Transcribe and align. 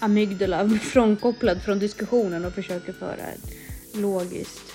amygdala 0.00 0.68
frånkopplad 0.82 1.62
från 1.62 1.78
diskussionen 1.78 2.44
och 2.44 2.52
försöker 2.52 2.92
föra 2.92 3.26
ett 3.34 3.54
logiskt, 3.94 4.72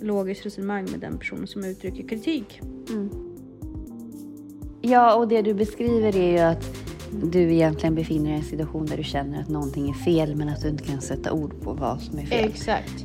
logiskt 0.00 0.46
resonemang 0.46 0.90
med 0.90 1.00
den 1.00 1.18
personen 1.18 1.46
som 1.46 1.64
uttrycker 1.64 2.08
kritik. 2.08 2.60
Ja, 4.80 5.14
och 5.14 5.28
det 5.28 5.42
du 5.42 5.54
beskriver 5.54 6.16
är 6.16 6.32
ju 6.32 6.38
att 6.38 6.88
du 7.22 7.52
egentligen 7.52 7.94
befinner 7.94 8.24
dig 8.24 8.34
i 8.34 8.36
en 8.36 8.44
situation 8.44 8.86
där 8.86 8.96
du 8.96 9.04
känner 9.04 9.40
att 9.40 9.48
någonting 9.48 9.90
är 9.90 9.94
fel 9.94 10.36
men 10.36 10.48
att 10.48 10.62
du 10.62 10.68
inte 10.68 10.84
kan 10.84 11.00
sätta 11.00 11.32
ord 11.32 11.60
på 11.62 11.72
vad 11.72 12.00
som 12.00 12.18
är 12.18 12.26
fel. 12.26 12.48
Exakt. 12.48 13.04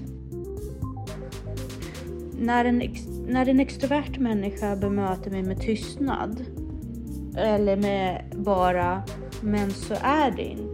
När 2.39 2.65
en, 2.65 2.81
ex, 2.81 3.01
när 3.27 3.49
en 3.49 3.59
extrovert 3.59 4.19
människa 4.19 4.75
bemöter 4.75 5.31
mig 5.31 5.43
med 5.43 5.61
tystnad 5.61 6.45
eller 7.37 7.77
med 7.77 8.25
bara 8.35 9.03
“men 9.41 9.71
så 9.71 9.93
är 10.01 10.31
det 10.31 10.43
inte” 10.43 10.72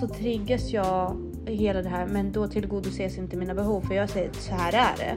så 0.00 0.08
triggas 0.08 0.72
jag 0.72 1.16
i 1.46 1.54
hela 1.54 1.82
det 1.82 1.88
här 1.88 2.06
men 2.06 2.32
då 2.32 2.48
tillgodoses 2.48 3.18
inte 3.18 3.36
mina 3.36 3.54
behov 3.54 3.80
för 3.80 3.94
jag 3.94 4.10
säger 4.10 4.30
så 4.32 4.54
här 4.54 4.72
är 4.72 4.96
det. 4.96 5.16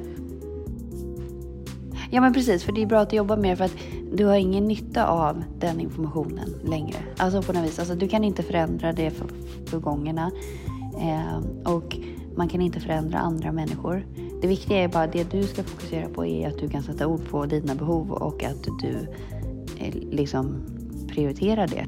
Ja 2.12 2.22
men 2.22 2.34
precis, 2.34 2.64
för 2.64 2.72
det 2.72 2.82
är 2.82 2.86
bra 2.86 3.00
att 3.00 3.14
jobba 3.14 3.36
med 3.36 3.52
det 3.52 3.56
för 3.56 3.66
att 3.66 3.78
du 4.14 4.26
har 4.26 4.36
ingen 4.36 4.66
nytta 4.66 5.08
av 5.08 5.44
den 5.60 5.80
informationen 5.80 6.56
längre. 6.64 6.98
Alltså 7.18 7.42
på 7.42 7.54
något 7.54 7.64
vis, 7.64 7.80
alltså, 7.80 7.96
du 7.96 8.08
kan 8.08 8.24
inte 8.24 8.44
förändra 8.44 8.94
det 8.94 9.12
för, 9.12 9.28
förgångna 9.66 10.32
eh, 11.02 11.72
och 11.74 11.98
man 12.36 12.48
kan 12.48 12.62
inte 12.62 12.80
förändra 12.80 13.20
andra 13.20 13.52
människor. 13.52 14.06
Det 14.42 14.48
viktiga 14.48 14.78
är 14.78 14.88
bara 14.88 15.08
det 15.08 15.32
du 15.32 15.44
ska 15.44 15.64
fokusera 15.64 16.10
på 16.10 16.26
är 16.26 16.48
att 16.48 16.60
du 16.60 16.70
kan 16.70 16.84
sätta 16.84 17.08
ord 17.08 17.30
på 17.30 17.46
dina 17.46 17.76
behov 17.76 18.12
och 18.12 18.44
att 18.44 18.64
du 18.82 19.08
eh, 19.78 19.94
liksom 20.12 20.64
prioriterar 21.08 21.68
det. 21.68 21.86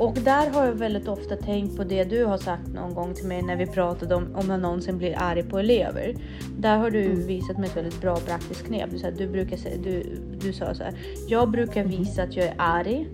Och 0.00 0.14
där 0.14 0.50
har 0.50 0.66
jag 0.66 0.72
väldigt 0.72 1.08
ofta 1.08 1.36
tänkt 1.36 1.76
på 1.76 1.84
det 1.84 2.04
du 2.04 2.24
har 2.24 2.38
sagt 2.38 2.66
någon 2.74 2.94
gång 2.94 3.14
till 3.14 3.26
mig 3.26 3.42
när 3.42 3.56
vi 3.56 3.66
pratade 3.66 4.14
om 4.14 4.34
om 4.34 4.46
man 4.48 4.60
någonsin 4.60 4.98
blir 4.98 5.14
arg 5.18 5.42
på 5.42 5.58
elever. 5.58 6.14
Där 6.58 6.78
har 6.78 6.90
du 6.90 7.08
visat 7.26 7.58
mig 7.58 7.68
ett 7.68 7.76
väldigt 7.76 8.00
bra 8.00 8.16
praktiskt 8.16 8.66
knep. 8.66 8.90
Du, 8.90 8.98
sa, 8.98 9.10
du, 9.10 9.28
brukar 9.28 9.58
du, 9.84 10.02
du 10.40 10.52
sa 10.52 10.74
så 10.74 10.82
här. 10.84 10.94
Jag 11.28 11.50
brukar 11.50 11.84
visa 11.84 12.22
att 12.22 12.36
jag 12.36 12.46
är 12.46 12.54
arg 12.58 13.08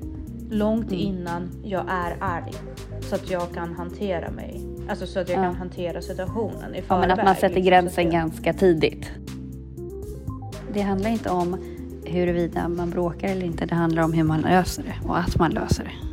långt 0.50 0.92
innan 0.92 1.48
jag 1.64 1.84
är 1.88 2.16
arg. 2.20 2.52
Så 3.00 3.14
att 3.14 3.30
jag 3.30 3.52
kan 3.54 3.74
hantera 3.74 4.30
mig. 4.30 4.60
Alltså 4.88 5.06
så 5.06 5.20
att 5.20 5.28
jag 5.28 5.38
Ja. 5.38 5.42
kan 5.42 5.54
hantera 5.54 6.02
situationen 6.02 6.74
i 6.74 6.78
Ja, 6.78 6.82
förväg. 6.82 7.08
men 7.08 7.18
att 7.18 7.24
man 7.24 7.34
sätter 7.34 7.48
liksom, 7.48 7.62
så 7.64 7.68
gränsen 7.70 8.04
jag- 8.04 8.12
ganska 8.12 8.52
tidigt. 8.52 9.10
Det 10.72 10.80
handlar 10.80 11.10
inte 11.10 11.30
om 11.30 11.56
huruvida 12.04 12.68
man 12.68 12.90
bråkar 12.90 13.28
eller 13.28 13.46
inte. 13.46 13.66
Det 13.66 13.74
handlar 13.74 14.02
om 14.02 14.12
hur 14.12 14.24
man 14.24 14.40
löser 14.40 14.82
det 14.82 15.08
och 15.08 15.18
att 15.18 15.38
man 15.38 15.50
löser 15.50 15.84
det. 15.84 16.05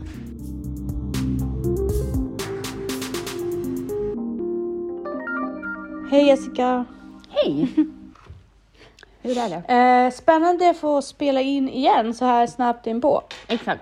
Hej 6.14 6.28
Jessica! 6.28 6.86
Hej! 7.30 7.67
Hur 9.22 9.38
är 9.38 9.50
det? 9.50 9.73
Eh, 9.73 10.11
spännande 10.11 10.69
att 10.69 10.78
få 10.78 11.02
spela 11.02 11.42
in 11.42 11.69
igen 11.69 12.14
så 12.14 12.25
här 12.25 12.47
snabbt 12.47 12.88
inpå. 12.88 13.22
Exakt. 13.47 13.81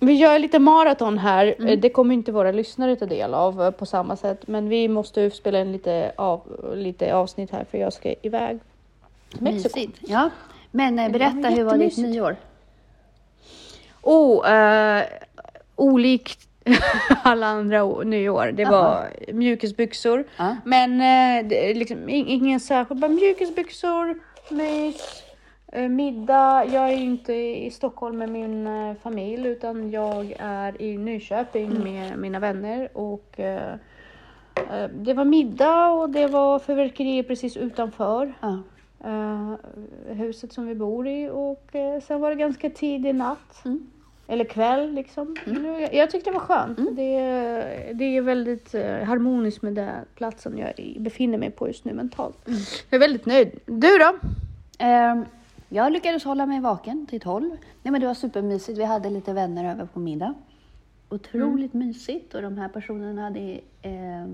Vi 0.00 0.12
gör 0.12 0.38
lite 0.38 0.58
maraton 0.58 1.18
här. 1.18 1.54
Eh, 1.58 1.78
Det 1.78 1.90
kommer 1.90 2.14
inte 2.14 2.32
våra 2.32 2.52
lyssnare 2.52 2.96
ta 2.96 3.06
del 3.06 3.34
av 3.34 3.62
eh, 3.62 3.70
på 3.70 3.86
samma 3.86 4.16
sätt, 4.16 4.46
men 4.48 4.68
vi 4.68 4.88
måste 4.88 5.20
ju 5.20 5.30
spela 5.30 5.60
in 5.60 5.72
lite, 5.72 6.12
av, 6.16 6.72
lite 6.76 7.14
avsnitt 7.14 7.50
här 7.50 7.64
för 7.70 7.78
jag 7.78 7.92
ska 7.92 8.14
iväg. 8.22 8.58
Mexiko. 9.38 9.78
Mysigt. 9.78 9.98
Ja. 10.00 10.30
Men 10.70 10.98
eh, 10.98 11.12
berätta, 11.12 11.48
hur 11.48 11.64
var 11.64 11.78
ditt 11.78 11.96
nyår? 11.98 12.36
Oh, 14.02 14.50
eh, 14.52 15.04
olikt 15.76 16.48
alla 17.22 17.46
andra 17.46 17.84
nyår. 18.04 18.52
Det 18.52 18.64
var 18.64 19.08
mjukisbyxor, 19.32 20.24
Ja. 20.36 20.56
men 20.64 20.92
eh, 20.92 21.48
det 21.48 21.74
liksom 21.74 21.96
ing- 22.08 22.24
ingen 22.28 22.60
särskild. 22.60 23.00
Bara 23.00 23.08
mjukisbyxor, 23.10 24.20
mys, 24.50 25.22
eh, 25.72 25.88
middag. 25.88 26.64
Jag 26.72 26.88
är 26.92 26.96
ju 26.96 27.04
inte 27.04 27.32
i 27.34 27.70
Stockholm 27.70 28.18
med 28.18 28.28
min 28.28 28.66
eh, 28.66 28.94
familj 29.02 29.48
utan 29.48 29.90
jag 29.90 30.34
är 30.38 30.82
i 30.82 30.98
Nyköping 30.98 31.82
med 31.84 32.18
mina 32.18 32.38
vänner 32.38 32.88
och 32.92 33.40
eh, 33.40 33.72
eh, 34.70 34.88
det 34.94 35.14
var 35.14 35.24
middag 35.24 35.90
och 35.90 36.10
det 36.10 36.26
var 36.26 36.58
fyrverkerier 36.58 37.22
precis 37.22 37.56
utanför 37.56 38.34
eh, 39.04 39.54
huset 40.14 40.52
som 40.52 40.66
vi 40.66 40.74
bor 40.74 41.08
i 41.08 41.28
och 41.32 41.66
sen 42.02 42.20
var 42.20 42.30
det 42.30 42.36
ganska 42.36 42.70
tidig 42.70 43.14
natt. 43.14 43.62
Mm. 43.64 43.90
Eller 44.28 44.44
kväll 44.44 44.92
liksom. 44.92 45.36
Nu- 45.46 45.80
Jag, 45.80 45.94
jag 45.94 46.10
tyckte 46.10 46.30
det 46.30 46.34
var 46.34 46.40
skönt. 46.40 46.78
Det, 46.96 47.18
det 47.94 48.16
är 48.16 48.20
väldigt 48.22 48.74
eh, 48.74 48.96
harmoniskt 49.02 49.62
med 49.62 49.74
den 49.74 50.04
platsen 50.14 50.58
jag 50.58 50.78
i- 50.78 50.98
befinner 51.00 51.38
mig 51.38 51.50
på 51.50 51.66
just 51.68 51.84
nu 51.84 51.92
mentalt. 51.94 52.38
Jag 52.90 52.96
är 52.96 52.98
väldigt 52.98 53.26
nöjd. 53.26 53.60
Du 53.66 53.98
då? 53.98 54.18
Ehm, 54.78 55.24
jag 55.68 55.92
lyckades 55.92 56.24
hålla 56.24 56.46
mig 56.46 56.60
vaken 56.60 57.06
till 57.06 57.20
12. 57.20 57.50
Nej, 57.82 57.92
men 57.92 58.00
det 58.00 58.06
var 58.06 58.14
supermysigt. 58.14 58.78
Vi 58.78 58.84
hade 58.84 59.10
lite 59.10 59.32
vänner 59.32 59.72
över 59.72 59.86
på 59.86 59.98
middag. 60.00 60.34
Otroligt 61.08 61.74
mysigt 61.74 62.34
och 62.34 62.42
de 62.42 62.58
här 62.58 62.68
personerna 62.68 63.22
hade 63.22 63.40
eh, 63.82 64.26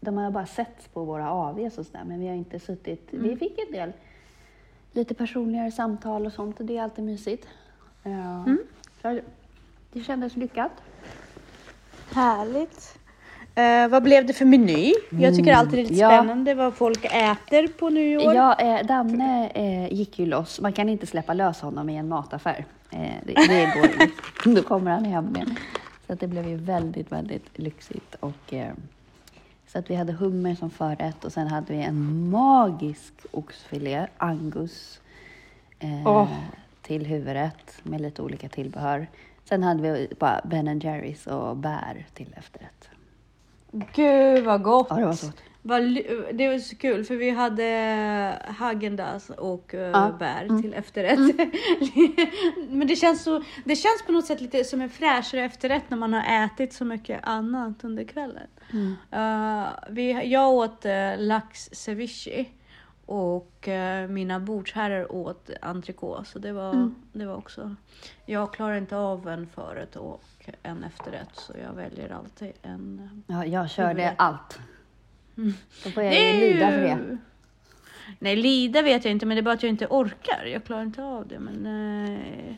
de 0.00 0.16
har 0.16 0.30
bara 0.30 0.46
sett 0.46 0.92
på 0.94 1.04
våra 1.04 1.30
AVs 1.30 1.78
och 1.78 1.86
sådär, 1.86 2.04
men 2.06 2.20
vi 2.20 2.28
har 2.28 2.34
inte 2.34 2.58
suttit. 2.60 3.08
Vi 3.10 3.36
fick 3.36 3.58
en 3.66 3.72
del 3.72 3.92
lite 4.92 5.14
personligare 5.14 5.70
samtal 5.70 6.26
och 6.26 6.32
sånt 6.32 6.60
och 6.60 6.66
det 6.66 6.76
är 6.78 6.82
alltid 6.82 7.04
mysigt. 7.04 7.46
Ja. 8.02 8.44
Så 8.44 8.79
det 9.92 10.02
kändes 10.02 10.36
lyckat. 10.36 10.72
Härligt. 12.12 12.98
Eh, 13.54 13.88
vad 13.88 14.02
blev 14.02 14.26
det 14.26 14.32
för 14.32 14.44
meny? 14.44 14.94
Jag 15.10 15.36
tycker 15.36 15.52
alltid 15.52 15.78
det 15.78 15.80
är 15.80 15.82
lite 15.82 15.94
ja. 15.94 16.08
spännande 16.08 16.54
vad 16.54 16.74
folk 16.74 17.04
äter 17.04 17.68
på 17.68 17.88
nyår. 17.88 18.34
Ja, 18.34 18.54
eh, 18.54 18.86
Danne 18.86 19.50
eh, 19.54 19.92
gick 19.92 20.18
ju 20.18 20.26
loss. 20.26 20.60
Man 20.60 20.72
kan 20.72 20.88
inte 20.88 21.06
släppa 21.06 21.34
lös 21.34 21.60
honom 21.60 21.90
i 21.90 21.96
en 21.96 22.08
mataffär. 22.08 22.64
Eh, 22.90 23.14
det, 23.22 23.34
det 23.34 23.72
går 23.74 23.84
inte. 23.84 24.10
Då 24.60 24.62
kommer 24.62 24.90
han 24.90 25.04
hem 25.04 25.24
med. 25.24 25.56
Så 26.06 26.12
att 26.12 26.20
det 26.20 26.26
blev 26.26 26.48
ju 26.48 26.56
väldigt, 26.56 27.12
väldigt 27.12 27.58
lyxigt. 27.58 28.14
Och, 28.20 28.54
eh, 28.54 28.72
så 29.66 29.78
att 29.78 29.90
vi 29.90 29.94
hade 29.94 30.12
hummer 30.12 30.54
som 30.54 30.70
förrätt 30.70 31.24
och 31.24 31.32
sen 31.32 31.48
hade 31.48 31.72
vi 31.72 31.82
en 31.82 32.30
magisk 32.30 33.12
oxfilé, 33.30 34.06
angus, 34.16 35.00
eh, 35.78 36.06
Åh. 36.06 36.28
Till 36.90 37.06
huvudrätt 37.06 37.80
med 37.82 38.00
lite 38.00 38.22
olika 38.22 38.48
tillbehör. 38.48 39.06
Sen 39.44 39.62
hade 39.62 39.82
vi 39.82 40.08
bara 40.18 40.40
Ben 40.44 40.80
Jerrys 40.80 41.26
och 41.26 41.56
bär 41.56 42.06
till 42.14 42.34
efterrätt. 42.36 42.88
Gud 43.94 44.44
vad 44.44 44.62
gott! 44.62 44.86
Ja, 44.90 44.96
det 44.96 45.06
var 45.06 45.12
så 45.12 45.26
gott. 45.26 45.42
Det 46.32 46.48
var 46.48 46.58
så 46.58 46.76
kul 46.76 47.04
för 47.04 47.16
vi 47.16 47.30
hade 47.30 47.64
Häagen-Dazs 48.58 49.30
och 49.30 49.74
uh, 49.74 49.80
Ja, 49.80 50.16
bär 50.18 50.62
till 50.62 50.74
efterrätt. 50.74 51.50
Men 52.70 52.88
det 52.88 52.96
känns, 52.96 53.22
så, 53.22 53.42
det 53.64 53.76
känns 53.76 54.02
på 54.06 54.12
något 54.12 54.26
sätt 54.26 54.40
lite 54.40 54.64
som 54.64 54.80
en 54.80 54.90
fräschare 54.90 55.44
efterrätt 55.44 55.90
när 55.90 55.96
man 55.96 56.12
har 56.12 56.44
ätit 56.44 56.72
så 56.72 56.84
mycket 56.84 57.20
annat 57.22 57.84
under 57.84 58.04
kvällen. 58.04 58.48
Eh, 59.10 59.66
vi, 59.90 60.30
jag 60.32 60.52
åt 60.52 60.86
uh, 60.86 60.92
lax 61.18 61.68
ceviche 61.72 62.46
och 63.10 63.68
eh, 63.68 64.08
mina 64.08 64.40
bordsherrar 64.40 65.12
åt 65.12 65.50
entrecote. 65.62 66.24
Så 66.30 66.38
det 66.38 66.52
var, 66.52 66.90
det 67.12 67.26
var 67.26 67.34
också... 67.36 67.74
Jag 68.26 68.52
klarar 68.52 68.76
inte 68.78 68.96
av 68.96 69.28
en 69.28 69.46
förrätt 69.46 69.96
och 69.96 70.22
en 70.62 70.84
efterrätt 70.84 71.30
så 71.34 71.52
jag 71.62 71.72
väljer 71.72 72.12
alltid 72.12 72.52
en 72.62 73.22
Ja, 73.26 73.44
jag 73.46 73.70
körde 73.70 73.88
Huvudrätt. 73.88 74.14
allt. 74.18 74.58
Då 75.84 75.90
får 75.90 76.02
jag 76.02 76.12
Det 76.12 76.32
ju 76.32 76.52
lida 76.54 76.70
för 76.70 76.80
det. 76.80 77.18
Nej, 78.18 78.36
lida 78.36 78.82
vet 78.82 79.04
jag 79.04 79.12
inte, 79.12 79.26
men 79.26 79.34
det 79.36 79.40
är 79.40 79.42
bara 79.42 79.54
att 79.54 79.62
jag 79.62 79.70
inte 79.70 79.86
orkar. 79.90 80.44
Jag 80.44 80.64
klarar 80.64 80.82
inte 80.82 81.02
av 81.04 81.28
det. 81.28 81.38
Men 81.38 81.66
eh, 81.66 82.54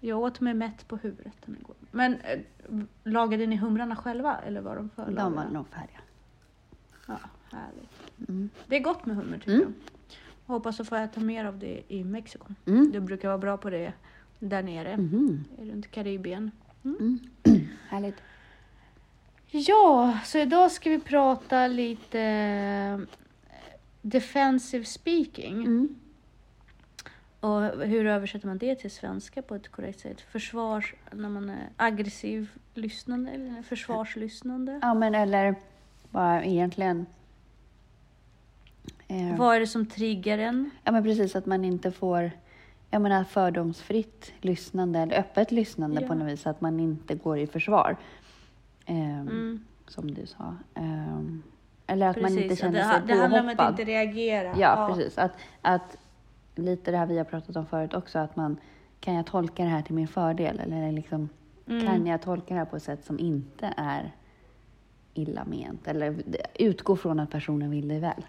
jag 0.00 0.18
åt 0.18 0.40
mig 0.40 0.54
mätt 0.54 0.88
på 0.88 0.96
huvudrätten 0.96 1.56
igår. 1.60 1.76
Men 1.90 2.14
eh, 2.20 2.38
lagade 3.04 3.46
ni 3.46 3.56
humrarna 3.56 3.96
själva 3.96 4.36
eller 4.46 4.60
var 4.60 4.76
de 4.76 4.90
De 4.96 5.04
förlagade? 5.04 5.36
var 5.36 5.44
nog 5.44 5.66
färdiga. 5.68 6.00
Ja, 7.08 7.18
härligt. 7.52 7.97
Mm. 8.28 8.50
Det 8.66 8.76
är 8.76 8.80
gott 8.80 9.06
med 9.06 9.16
hummer 9.16 9.38
tycker 9.38 9.52
Mm. 9.52 9.74
jag. 10.46 10.54
Hoppas 10.54 10.80
att 10.80 10.88
få 10.88 10.96
äta 10.96 11.20
mer 11.20 11.44
av 11.44 11.58
det 11.58 11.82
i 11.88 12.04
Mexiko. 12.04 12.46
Mm. 12.66 12.90
Du 12.92 13.00
brukar 13.00 13.28
vara 13.28 13.38
bra 13.38 13.56
på 13.56 13.70
det 13.70 13.92
där 14.38 14.62
nere, 14.62 14.96
Mhm. 14.96 15.44
runt 15.58 15.90
Karibien. 15.90 16.50
Härligt. 17.88 18.16
Ja, 19.50 20.18
så 20.24 20.38
idag 20.38 20.72
ska 20.72 20.90
vi 20.90 21.00
prata 21.00 21.66
lite 21.66 22.20
eh, 22.20 22.98
defensive 24.02 24.84
speaking. 24.84 25.54
Mm. 25.64 25.94
Och 27.40 27.62
hur 27.62 28.06
översätter 28.06 28.46
man 28.46 28.58
det 28.58 28.74
till 28.74 28.90
svenska 28.90 29.42
på 29.42 29.54
ett 29.54 29.68
korrekt 29.68 30.00
sätt? 30.00 30.20
Försvars... 30.20 30.94
När 31.12 31.28
man 31.28 31.50
är 31.50 31.68
aggressiv 31.76 32.50
lyssnande 32.74 33.30
eller 33.30 33.62
försvarslyssnande? 33.62 34.78
Ja, 34.82 34.94
men 34.94 35.14
eller 35.14 35.54
bara 36.10 36.44
egentligen... 36.44 37.06
Eh, 39.08 39.36
Vad 39.38 39.56
är 39.56 39.60
det 39.60 39.66
som 39.66 39.86
triggar 39.86 40.38
en? 40.38 40.70
ja, 40.84 40.92
men 40.92 41.02
precis 41.02 41.36
att 41.36 41.46
man 41.46 41.64
inte 41.64 41.90
får 41.92 42.30
jag 42.90 43.02
menar 43.02 43.24
fördomsfritt 43.24 44.32
lyssnande 44.40 44.98
eller 44.98 45.18
öppet 45.18 45.52
lyssnande 45.52 46.00
Ja. 46.00 46.08
på 46.08 46.14
något 46.14 46.28
vis, 46.32 46.46
att 46.46 46.60
man 46.60 46.80
inte 46.80 47.14
går 47.14 47.38
i 47.38 47.46
försvar. 47.46 47.96
Ehm, 48.86 49.20
Mm. 49.20 49.64
Som 49.86 50.14
du 50.14 50.26
sa. 50.26 50.56
Ehm, 50.74 51.42
eller 51.86 52.06
att 52.08 52.20
man 52.22 52.30
inte 52.30 52.42
Precis, 52.42 52.60
känner 52.60 52.78
det, 52.78 52.84
sig 52.84 53.02
det 53.06 53.14
handlar 53.14 53.40
om 53.40 53.48
att 53.48 53.56
påhoppad. 53.56 53.72
inte 53.80 53.84
reagera. 53.92 54.54
Ja, 54.58 54.92
precis. 54.94 55.18
Att, 55.18 55.32
att 55.62 55.96
lite 56.54 56.90
det 56.90 56.96
här 56.96 57.06
vi 57.06 57.18
har 57.18 57.24
pratat 57.24 57.56
om 57.56 57.66
förut 57.66 57.94
också, 57.94 58.18
att 58.18 58.36
man 58.36 58.56
kan 59.00 59.14
jag 59.14 59.26
tolka 59.26 59.62
det 59.64 59.68
här 59.70 59.82
till 59.82 59.94
min 59.94 60.08
fördel? 60.08 60.60
Eller 60.60 60.92
liksom, 60.92 61.28
Mm. 61.66 61.86
kan 61.86 62.06
jag 62.06 62.22
tolka 62.22 62.54
det 62.54 62.58
här 62.60 62.64
på 62.66 62.76
ett 62.76 62.82
sätt 62.82 63.04
som 63.04 63.18
inte 63.18 63.74
är 63.76 64.12
illa 65.14 65.44
ment? 65.44 65.88
Eller 65.88 66.14
utgå 66.58 66.96
från 66.96 67.20
att 67.20 67.30
personen 67.30 67.70
vill 67.70 67.88
dig 67.88 68.00
väl. 68.00 68.24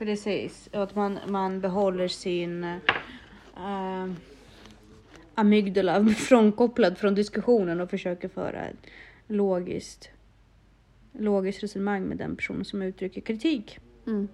Precis, 0.00 0.68
och 0.72 0.82
att 0.82 0.94
man, 0.94 1.18
man 1.26 1.60
behåller 1.60 2.08
sin 2.08 2.64
äh, 2.64 4.06
amygdala 5.34 6.04
frånkopplad 6.18 6.98
från 6.98 7.14
diskussionen 7.14 7.80
och 7.80 7.90
försöker 7.90 8.28
föra 8.28 8.64
ett 8.64 8.86
logiskt, 9.26 10.10
logiskt 11.12 11.62
resonemang 11.62 12.02
med 12.02 12.16
den 12.16 12.36
personen 12.36 12.64
som 12.64 12.82
uttrycker 12.82 13.20
kritik. 13.20 13.78
Mm. 14.06 14.28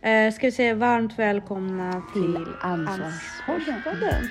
Eh, 0.00 0.34
ska 0.34 0.46
vi 0.46 0.52
säga 0.52 0.74
varmt 0.74 1.18
välkomna 1.18 2.02
till, 2.12 2.34
Till 2.34 2.46
Ansvarspodden. 2.60 4.28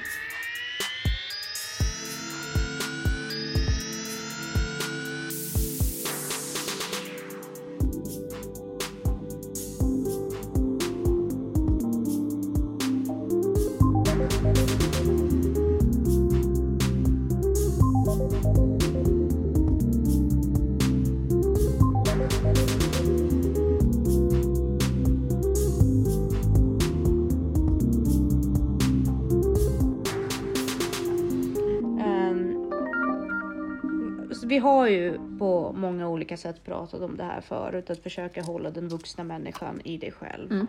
Många 35.84 36.08
olika 36.08 36.38
sätt 36.38 36.64
pratat 36.64 37.02
om 37.02 37.18
det 37.18 37.24
här 37.24 37.42
förut, 37.42 37.90
att 37.90 38.04
försöka 38.04 38.42
hålla 38.42 38.72
den 38.72 38.88
vuxna 38.88 39.24
människan 39.24 39.82
i 39.84 39.98
dig 39.98 40.12
själv. 40.12 40.52
Mm. 40.52 40.68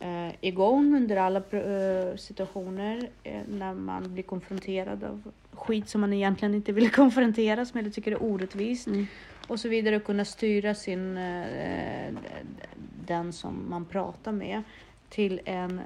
Eh, 0.00 0.34
igång 0.40 0.96
under 0.96 1.16
alla 1.16 1.38
eh, 1.38 2.16
situationer 2.16 3.08
eh, 3.22 3.42
när 3.48 3.74
man 3.74 4.14
blir 4.14 4.22
konfronterad 4.22 5.04
av 5.04 5.32
skit 5.52 5.88
som 5.88 6.00
man 6.00 6.12
egentligen 6.12 6.54
inte 6.54 6.72
vill 6.72 6.90
konfronteras 7.02 7.74
med 7.74 7.80
eller 7.80 7.90
tycker 7.90 8.12
är 8.12 8.22
orättvist. 8.22 8.86
Mm. 8.86 9.06
Och 9.46 9.60
så 9.60 9.68
vidare, 9.68 9.96
och 9.96 10.04
kunna 10.04 10.24
styra 10.24 10.74
sin, 10.74 11.16
eh, 11.16 12.14
den 13.06 13.32
som 13.32 13.70
man 13.70 13.84
pratar 13.84 14.32
med 14.32 14.62
till 15.08 15.40
en 15.44 15.80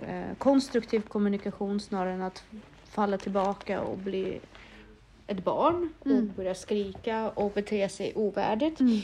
eh, 0.00 0.36
konstruktiv 0.38 1.00
kommunikation 1.00 1.80
snarare 1.80 2.12
än 2.12 2.22
att 2.22 2.44
falla 2.84 3.18
tillbaka 3.18 3.80
och 3.80 3.98
bli 3.98 4.40
ett 5.28 5.44
barn 5.44 5.88
och 5.98 6.06
Mm. 6.06 6.32
börja 6.36 6.54
skrika 6.54 7.30
och 7.30 7.52
bete 7.54 7.88
sig 7.88 8.12
ovärdigt. 8.14 8.80
Mm. 8.80 9.00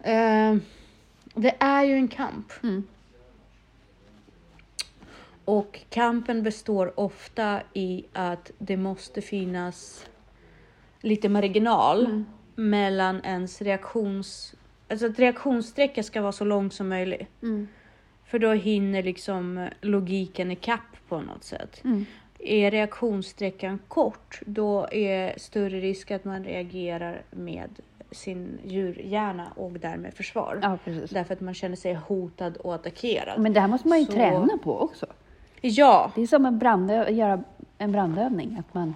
Eh, 0.00 0.62
det 1.34 1.54
är 1.58 1.84
ju 1.84 1.92
en 1.94 2.08
kamp 2.08 2.52
Mm. 2.62 2.84
och 5.44 5.80
kampen 5.90 6.42
består 6.42 7.00
ofta 7.00 7.60
i 7.72 8.04
att 8.12 8.50
det 8.58 8.76
måste 8.76 9.20
finnas 9.22 10.06
lite 11.00 11.28
marginal 11.28 12.06
Mm. 12.06 12.24
mellan 12.54 13.20
ens 13.24 13.62
reaktions... 13.62 14.54
Alltså 14.88 15.06
att 15.06 15.18
reaktionssträcka 15.18 16.02
ska 16.02 16.22
vara 16.22 16.32
så 16.32 16.44
lång 16.44 16.70
som 16.70 16.88
möjligt. 16.88 17.28
Mm. 17.42 17.68
För 18.24 18.38
då 18.38 18.52
hinner 18.52 19.02
liksom 19.02 19.68
logiken 19.80 20.50
i 20.50 20.56
kapp 20.56 20.80
på 21.08 21.20
något 21.20 21.44
sätt. 21.44 21.82
Är 22.46 22.70
reaktionssträckan 22.70 23.78
kort, 23.88 24.40
då 24.46 24.88
är 24.90 25.38
större 25.38 25.80
risk 25.80 26.10
att 26.10 26.24
man 26.24 26.44
reagerar 26.44 27.22
med 27.30 27.70
sin 28.10 28.58
djurhjärna 28.64 29.52
och 29.56 29.70
därmed 29.72 30.14
försvar. 30.14 30.58
Ja, 30.62 30.78
precis. 30.84 31.10
Därför 31.10 31.34
att 31.34 31.40
man 31.40 31.54
känner 31.54 31.76
sig 31.76 31.94
hotad 31.94 32.56
och 32.56 32.74
attackerad. 32.74 33.40
Men 33.40 33.52
det 33.52 33.60
här 33.60 33.68
måste 33.68 33.88
man 33.88 33.98
ju 33.98 34.04
Så- 34.06 34.12
träna 34.12 34.58
på 34.62 34.80
också. 34.80 35.06
Ja, 35.60 36.12
Det 36.14 36.22
är 36.22 36.26
som 36.26 36.46
en 36.46 36.58
brandö- 36.58 37.10
göra 37.10 37.44
en 37.78 37.92
brandövning, 37.92 38.56
att 38.60 38.74
man 38.74 38.94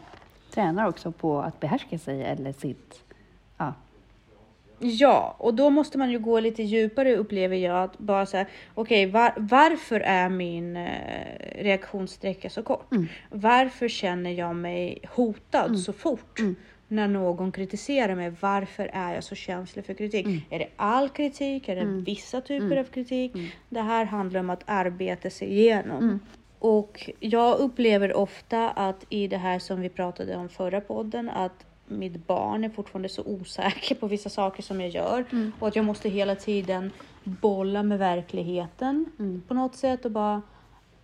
tränar 0.55 0.89
också 0.89 1.12
på 1.12 1.41
att 1.41 1.61
behärska 1.61 1.99
sig 1.99 2.23
eller 2.25 2.53
sitt... 2.53 3.03
Ja. 4.81 5.37
och 5.39 5.55
då 5.55 5.71
måste 5.71 5.99
man 5.99 6.11
ju 6.11 6.19
gå 6.19 6.41
lite 6.41 6.63
djupare 6.63 7.17
upplever 7.17 7.57
jag. 7.57 7.83
Att 7.83 7.99
bara 7.99 8.27
säga, 8.27 8.47
okej, 8.75 9.07
var, 9.07 9.33
varför 9.37 10.01
är 10.01 10.29
min 10.29 10.77
eh, 10.77 11.63
reaktionssträcka 11.63 12.51
så 12.51 12.63
kort? 12.63 12.93
Mm. 12.93 13.07
Varför 13.31 13.89
känner 13.89 14.31
jag 14.31 14.57
mig 14.57 14.99
hotad 15.09 15.79
så 15.81 15.93
fort? 15.93 16.39
Mm. 16.39 16.57
När 16.91 17.09
någon 17.09 17.53
kritiserar 17.53 18.15
mig, 18.15 18.33
varför 18.41 18.91
är 18.93 19.15
jag 19.15 19.25
så 19.25 19.35
känslig 19.35 19.85
för 19.87 19.95
kritik? 19.95 20.27
Mm. 20.27 20.41
Är 20.51 20.59
det 20.59 20.69
all 20.77 21.09
kritik? 21.09 21.69
Är 21.69 21.75
det 21.77 21.81
Mm. 21.83 22.05
vissa 22.05 22.41
typer 22.41 22.67
Mm. 22.67 22.79
av 22.79 22.85
kritik? 22.85 23.35
Mm. 23.35 23.47
Det 23.69 23.81
här 23.81 24.05
handlar 24.05 24.41
om 24.41 24.51
att 24.51 24.63
arbeta 24.67 25.31
sig 25.31 25.49
igenom. 25.49 26.03
Mm. 26.03 26.21
Och 26.59 27.11
jag 27.21 27.59
upplever 27.59 28.15
ofta 28.17 28.71
att 28.71 29.07
i 29.09 29.27
det 29.29 29.37
här 29.37 29.59
som 29.59 29.81
vi 29.81 29.89
pratade 29.89 30.37
om 30.37 30.49
förra 30.49 30.81
podden, 30.81 31.31
att 31.31 31.67
mitt 31.88 32.26
barn 32.26 32.64
är 32.64 32.69
fortfarande 32.69 33.08
så 33.08 33.23
osäker 33.23 33.94
på 33.94 34.06
vissa 34.06 34.29
saker 34.29 34.62
som 34.62 34.81
jag 34.81 34.90
gör 34.90 35.25
Mm. 35.32 35.52
och 35.61 35.69
att 35.69 35.76
jag 35.76 35.85
måste 35.85 36.08
hela 36.08 36.35
tiden 36.35 36.90
bolla 37.25 37.82
med 37.82 37.99
verkligheten 37.99 39.06
Mm. 39.19 39.43
på 39.49 39.55
något 39.55 39.76
sätt 39.76 40.05
och 40.05 40.11
bara 40.11 40.43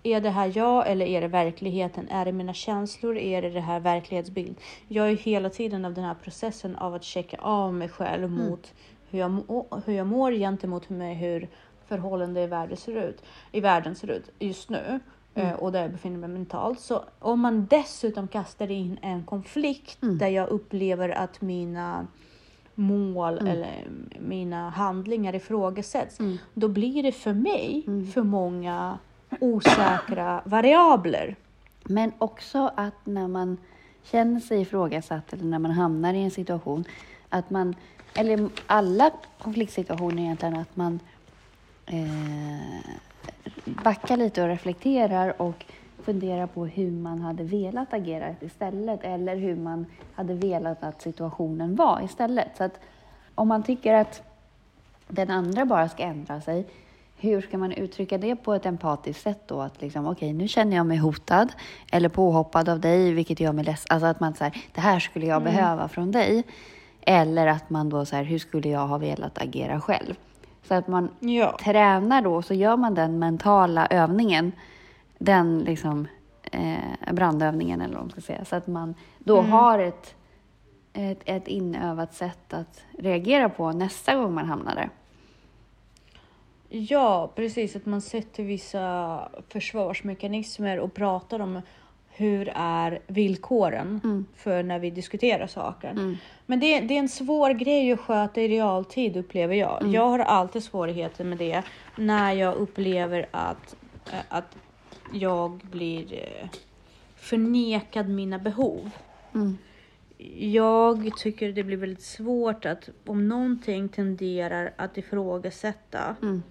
är 0.03 0.21
det 0.21 0.31
här 0.31 0.53
jag 0.55 0.91
eller 0.91 1.07
är 1.07 1.21
det 1.21 1.29
verkligheten? 1.29 2.09
Är 2.11 2.25
det 2.25 2.33
mina 2.33 2.55
känslor? 2.55 3.17
Är 3.17 3.43
det 3.43 3.51
det 3.51 3.61
här 3.61 3.81
verklighetsbild? 3.81 4.57
Jag 4.89 5.11
är 5.11 5.17
hela 5.17 5.51
tiden 5.51 5.85
av 5.85 5.95
den 5.95 6.05
här 6.05 6.15
processen 6.15 6.77
av 6.77 6.95
att 6.95 7.05
checka 7.05 7.37
av 7.41 7.75
mig 7.75 7.89
själv 7.89 8.25
Mm. 8.25 8.47
mot 8.49 8.73
hur 9.11 9.19
jag, 9.19 9.41
hur 9.87 9.93
jag 9.95 10.07
mår 10.07 10.33
gentemot 10.33 10.89
mig, 10.91 11.15
hur 11.15 11.49
förhållande 11.89 12.43
i 12.43 12.47
världen 12.47 12.77
ser 12.77 13.09
ut, 13.09 13.23
i 13.53 13.61
världen 13.61 13.95
ser 13.95 14.11
ut 14.11 14.31
just 14.39 14.71
nu. 14.71 15.01
Mm. 15.35 15.49
eh, 15.49 15.55
Och 15.55 15.73
där 15.73 15.83
jag 15.83 15.91
befinner 15.93 16.19
mig 16.19 16.29
mentalt. 16.29 16.81
Så 16.81 17.03
om 17.19 17.41
man 17.41 17.67
dessutom 17.71 18.29
kastar 18.29 18.71
in 18.71 18.99
en 19.03 19.25
konflikt 19.25 20.03
Mm. 20.03 20.19
där 20.19 20.29
jag 20.29 20.49
upplever 20.49 21.09
att 21.09 21.41
mina 21.41 22.07
mål 22.75 23.39
Mm. 23.39 23.47
eller 23.53 23.89
mina 24.21 24.71
handlingar 24.71 25.35
ifrågasätts. 25.35 26.21
Mm. 26.21 26.39
Då 26.55 26.69
blir 26.69 27.03
det 27.03 27.13
för 27.13 27.33
mig 27.33 27.85
Mm. 27.87 28.07
för 28.07 28.23
många 28.23 28.99
osäkra 29.41 30.43
variabler. 30.45 31.37
Men 31.85 32.13
också 32.19 32.71
att 32.77 33.07
när 33.07 33.29
man 33.29 33.57
känner 34.03 34.41
sig 34.41 34.61
ifrågasatt 34.61 35.33
eller 35.33 35.45
när 35.45 35.59
man 35.59 35.71
hamnar 35.71 36.15
i 36.15 36.23
en 36.23 36.31
situation, 36.31 36.85
att 37.29 37.51
man, 37.51 37.75
eller 38.15 38.49
alla 38.67 39.11
konfliktsituationer 39.43 40.23
egentligen, 40.23 40.57
att 40.57 40.77
man 40.77 41.01
eh, 41.87 42.91
backar 43.65 44.17
lite 44.17 44.43
och 44.43 44.49
reflekterar 44.49 45.43
och 45.43 45.65
funderar 46.05 46.47
på 46.47 46.67
hur 46.67 46.91
man 46.91 47.21
hade 47.21 47.45
velat 47.45 47.95
agera 47.95 48.35
istället 48.41 49.05
eller 49.05 49.37
hur 49.37 49.57
man 49.57 49.87
hade 50.15 50.35
velat 50.35 50.85
att 50.85 51.03
situationen 51.03 51.77
var 51.77 52.01
istället. 52.05 52.57
Så 52.57 52.65
att 52.65 52.81
om 53.35 53.49
man 53.49 53.63
tycker 53.63 53.95
att 53.95 54.23
den 55.09 55.31
andra 55.31 55.65
bara 55.65 55.89
ska 55.89 56.03
ändra 56.03 56.41
sig, 56.41 56.67
hur 57.17 57.41
ska 57.41 57.59
man 57.59 57.73
uttrycka 57.73 58.19
det 58.19 58.37
på 58.37 58.55
ett 58.55 58.67
empatiskt 58.67 59.23
sätt 59.23 59.41
då? 59.47 59.61
Att 59.61 59.81
liksom, 59.81 60.07
okej, 60.07 60.33
nu 60.33 60.49
känner 60.49 60.77
jag 60.77 60.87
mig 60.87 60.97
hotad 60.97 61.53
eller 61.93 62.09
påhoppad 62.09 62.69
av 62.69 62.81
dig, 62.81 63.13
vilket 63.13 63.41
gör 63.41 63.53
mig 63.53 63.65
ledsen. 63.65 63.87
Alltså 63.91 64.07
att 64.07 64.21
man 64.21 64.35
säger, 64.35 64.57
det 64.75 64.81
här 64.81 65.01
skulle 65.01 65.27
jag 65.27 65.43
behöva 65.43 65.89
från 65.89 66.13
dig. 66.13 66.43
Eller 67.01 67.47
att 67.47 67.71
man 67.71 67.89
då 67.89 68.05
säger, 68.05 68.25
hur 68.25 68.39
skulle 68.39 68.69
jag 68.69 68.87
ha 68.87 68.99
velat 68.99 69.39
agera 69.39 69.81
själv? 69.81 70.15
Så 70.65 70.75
att 70.75 70.89
man 70.89 71.09
Ja. 71.21 71.57
tränar 71.61 72.23
då, 72.23 72.43
så 72.43 72.55
gör 72.55 72.77
man 72.77 72.95
den 72.95 73.19
mentala 73.19 73.87
övningen, 73.87 74.53
den 75.19 75.59
liksom 75.59 76.09
eh, 76.53 77.13
brandövningen 77.13 77.81
eller 77.81 77.95
vad 77.95 78.03
man 78.03 78.11
ska 78.11 78.21
säga, 78.21 78.45
så 78.45 78.57
att 78.57 78.67
man 78.67 78.95
då 79.19 79.39
Mm. 79.39 79.51
har 79.51 79.79
ett, 79.79 80.15
ett, 80.93 81.21
ett 81.25 81.49
inövat 81.49 82.15
sätt 82.15 82.53
att 82.55 82.85
reagera 82.99 83.49
på 83.49 83.73
nästa 83.73 84.17
gång 84.17 84.35
man 84.35 84.47
hamnar 84.47 84.75
där. 84.75 84.91
Ja, 86.69 87.31
precis. 87.35 87.77
Att 87.77 87.87
man 87.87 88.01
sätter 88.01 88.43
vissa 88.43 89.19
försvarsmekanismer 89.49 90.79
och 90.81 90.95
pratar 90.95 91.41
om 91.41 91.61
hur 92.17 92.53
är 92.55 92.99
villkoren 93.07 94.01
Mm. 94.05 94.27
för 94.37 94.63
när 94.63 94.79
vi 94.79 94.91
diskuterar 94.91 95.47
saker. 95.47 95.91
Mm. 95.91 96.17
Men 96.47 96.61
det, 96.61 96.81
det 96.81 96.95
är 96.95 96.99
en 96.99 97.09
svår 97.09 97.51
grej 97.51 97.93
att 97.93 98.01
sköta 98.01 98.41
i 98.41 98.49
realtid 98.49 99.17
upplever 99.17 99.55
jag. 99.55 99.87
Jag 99.93 100.09
har 100.09 100.19
alltid 100.19 100.63
svårigheter 100.63 101.25
med 101.25 101.39
det 101.39 101.63
när 101.97 102.33
jag 102.33 102.55
upplever 102.55 103.27
att, 103.31 103.77
eh, 104.13 104.19
att 104.29 104.57
jag 105.13 105.51
blir 105.51 106.13
eh, 106.13 106.49
förnekad 107.17 108.09
mina 108.09 108.39
behov. 108.39 108.91
Mm. 109.35 109.59
Jag 110.39 111.11
tycker 111.19 111.53
det 111.53 111.63
blir 111.65 111.77
väldigt 111.77 112.03
svårt 112.03 112.67
att 112.67 112.89
om 113.07 113.29
någonting 113.29 113.89
tenderar 113.89 114.73
att 114.77 114.99
ifrågasätta 114.99 116.17
Mm. 116.23 116.43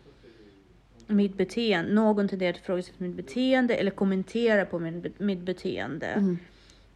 Mitt 1.07 1.37
beteende, 1.37 1.93
någon 1.93 2.27
tenderar 2.27 2.49
att 2.51 2.57
ifrågasätta 2.57 2.95
mitt 3.03 3.15
beteende 3.15 3.75
eller 3.75 3.91
kommentera 3.91 4.65
på 4.65 4.79
min, 4.79 5.13
mitt 5.17 5.39
beteende. 5.39 6.07
Mm. 6.07 6.37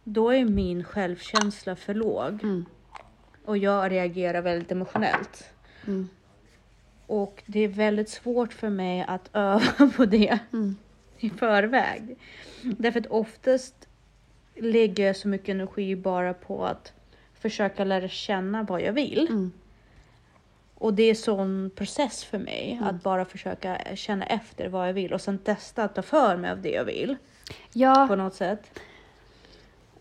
Då 0.04 0.30
är 0.30 0.44
min 0.44 0.84
självkänsla 0.84 1.76
för 1.76 1.94
låg 1.94 2.42
Mm. 2.42 2.64
och 3.44 3.58
jag 3.58 3.90
reagerar 3.92 4.42
väldigt 4.42 4.72
emotionellt. 4.72 5.44
Mm. 5.86 6.08
Och 7.06 7.42
det 7.46 7.60
är 7.60 7.68
väldigt 7.68 8.08
svårt 8.08 8.52
för 8.52 8.68
mig 8.70 9.04
att 9.08 9.30
öva 9.32 9.90
på 9.96 10.04
det 10.04 10.38
Mm. 10.52 10.76
i 11.18 11.30
förväg. 11.30 12.16
Därför 12.62 13.00
att 13.00 13.06
oftast 13.06 13.88
lägger 14.56 15.06
jag 15.06 15.16
så 15.16 15.28
mycket 15.28 15.48
energi 15.48 15.96
bara 15.96 16.34
på 16.34 16.64
att 16.66 16.92
försöka 17.34 17.84
lära 17.84 18.08
känna 18.08 18.62
vad 18.62 18.80
jag 18.82 18.92
vill. 18.92 19.50
Mm. 20.80 20.86
Och 20.86 20.94
det 20.94 21.02
är 21.10 21.14
sån 21.14 21.70
process 21.74 22.24
för 22.24 22.38
mig, 22.38 22.80
att 22.82 23.02
bara 23.02 23.24
försöka 23.24 23.78
känna 23.94 24.26
efter 24.26 24.68
vad 24.68 24.88
jag 24.88 24.92
vill 24.92 25.12
och 25.12 25.20
sen 25.20 25.38
testa 25.38 25.84
att 25.84 25.94
ta 25.94 26.02
för 26.02 26.36
mig 26.36 26.50
av 26.50 26.62
det 26.62 26.70
jag 26.70 26.84
vill 26.84 27.16
Ja, 27.72 28.06
på 28.08 28.16
något 28.16 28.34
sätt. 28.34 28.80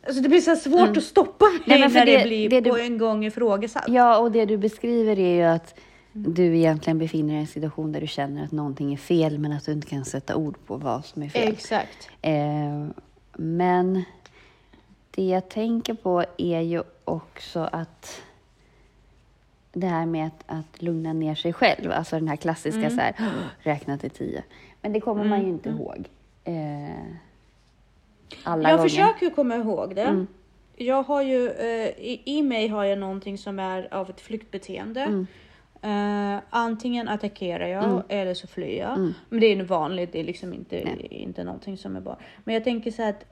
Alltså 0.08 0.22
det 0.22 0.30
blir 0.30 0.42
så 0.42 0.56
svårt 0.56 0.98
att 0.98 1.04
stoppa 1.04 1.46
mig 1.46 1.78
Mm. 1.78 1.80
Nej, 1.80 1.90
när 2.00 2.06
det, 2.06 2.18
det- 2.18 2.24
blir 2.24 2.50
det 2.50 2.62
du- 2.62 2.70
på 2.70 2.78
en 2.78 2.98
gång 2.98 3.26
ifrågasatt. 3.26 3.86
ja, 3.88 4.18
och 4.20 4.32
det 4.32 4.46
du 4.46 4.58
beskriver 4.58 5.20
är 5.20 5.36
ju 5.36 5.44
att 5.44 5.80
du 6.14 6.58
egentligen 6.58 7.00
befinner 7.00 7.30
dig 7.30 7.38
i 7.38 7.42
en 7.42 7.48
situation 7.48 7.92
där 7.92 8.02
du 8.02 8.08
känner 8.08 8.44
att 8.44 8.52
någonting 8.52 8.94
är 8.94 8.98
fel 8.98 9.40
men 9.40 9.52
att 9.52 9.66
du 9.66 9.72
inte 9.72 9.88
kan 9.88 10.06
sätta 10.06 10.36
ord 10.36 10.56
på 10.66 10.76
vad 10.78 11.06
som 11.06 11.24
är 11.24 11.30
fel. 11.30 11.52
Exakt. 11.54 12.10
Eh, 12.22 12.88
men 13.34 14.04
det 15.12 15.24
jag 15.28 15.50
tänker 15.50 15.94
på 15.94 16.24
är 16.38 16.60
ju 16.62 16.84
också 17.06 17.70
att 17.72 18.22
det 19.80 19.88
här 19.88 20.06
med 20.06 20.28
att, 20.28 20.44
att 20.48 20.82
lugna 20.82 21.14
ner 21.14 21.36
sig 21.36 21.54
själv, 21.54 21.92
alltså 21.92 22.16
den 22.16 22.28
här 22.28 22.36
klassiska 22.36 22.80
Mm. 22.80 22.92
så 22.96 23.02
här, 23.02 23.16
räkna 23.60 23.98
till 23.98 24.10
tio. 24.10 24.44
Men 24.82 24.94
det 24.94 25.00
kommer 25.00 25.24
man 25.24 25.42
ju 25.42 25.48
inte 25.48 25.70
ihåg. 25.70 26.10
Eh, 26.44 26.54
alla 28.44 28.70
jag 28.70 28.78
gånger. 28.78 28.90
försöker 28.90 29.26
ju 29.26 29.32
komma 29.32 29.56
ihåg 29.56 29.96
det. 29.96 30.02
Mm. 30.02 30.28
Jag 30.76 31.04
har 31.04 31.22
ju, 31.22 31.50
eh, 31.50 31.88
i, 31.88 32.22
i 32.26 32.42
mig 32.42 32.68
har 32.68 32.84
jag 32.84 32.98
någonting 33.00 33.38
som 33.38 33.60
är 33.60 33.94
av 33.94 34.10
ett 34.10 34.22
flyktbeteende. 34.22 35.02
Mm. 35.02 35.28
Eh, 35.82 36.42
antingen 36.50 37.08
attackerar 37.08 37.68
jag 37.68 37.84
Mm. 37.84 38.02
eller 38.10 38.34
så 38.34 38.48
flyr 38.48 38.80
jag. 38.80 38.94
Mm. 38.94 39.14
Men 39.30 39.40
det 39.40 39.46
är 39.48 39.56
ju 39.56 39.64
vanligt, 39.64 40.12
det 40.12 40.20
är 40.20 40.24
liksom 40.24 40.54
inte, 40.54 40.76
Nej. 40.86 41.08
inte 41.12 41.44
någonting 41.44 41.78
som 41.78 41.96
är 41.96 42.02
bara. 42.02 42.18
Men 42.44 42.54
jag 42.54 42.64
tänker 42.64 42.92
så 42.92 43.02
här 43.02 43.10
att 43.10 43.26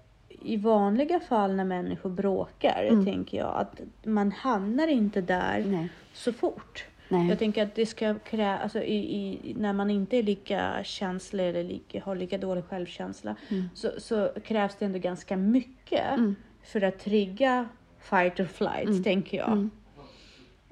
i 0.46 0.58
vanliga 0.58 1.20
fall 1.20 1.56
när 1.56 1.64
människor 1.66 2.10
bråkar, 2.10 2.84
Mm. 2.84 3.06
tänker 3.06 3.38
jag 3.38 3.56
att 3.56 3.82
man 4.04 4.32
hamnar 4.32 4.88
inte 4.88 5.22
där 5.22 5.64
Nej. 5.68 5.90
så 6.14 6.34
fort. 6.34 6.86
Nej. 7.10 7.30
Jag 7.30 7.40
tänker 7.40 7.64
att 7.64 7.75
det 7.75 7.86
ska 7.86 8.16
krävas, 8.16 8.62
alltså 8.64 8.80
i, 8.82 8.96
i, 8.96 9.54
när 9.58 9.74
man 9.74 9.90
inte 9.90 10.18
är 10.18 10.24
lika 10.24 10.84
känslig 10.84 11.50
eller 11.50 11.64
lika, 11.64 12.04
har 12.04 12.16
lika 12.16 12.38
dålig 12.38 12.64
självkänsla 12.66 13.36
Mm. 13.50 13.70
så, 13.74 13.92
så 13.98 14.30
krävs 14.44 14.75
det 14.80 14.86
ändå 14.86 15.00
ganska 15.00 15.38
mycket 15.38 16.14
Mm. 16.14 16.36
för 16.64 16.82
att 16.84 17.00
trigga 17.00 17.68
fight 18.00 18.40
or 18.40 18.46
flight, 18.46 18.88
Mm. 18.90 19.04
tänker 19.04 19.38
jag. 19.38 19.52
Mm. 19.52 19.72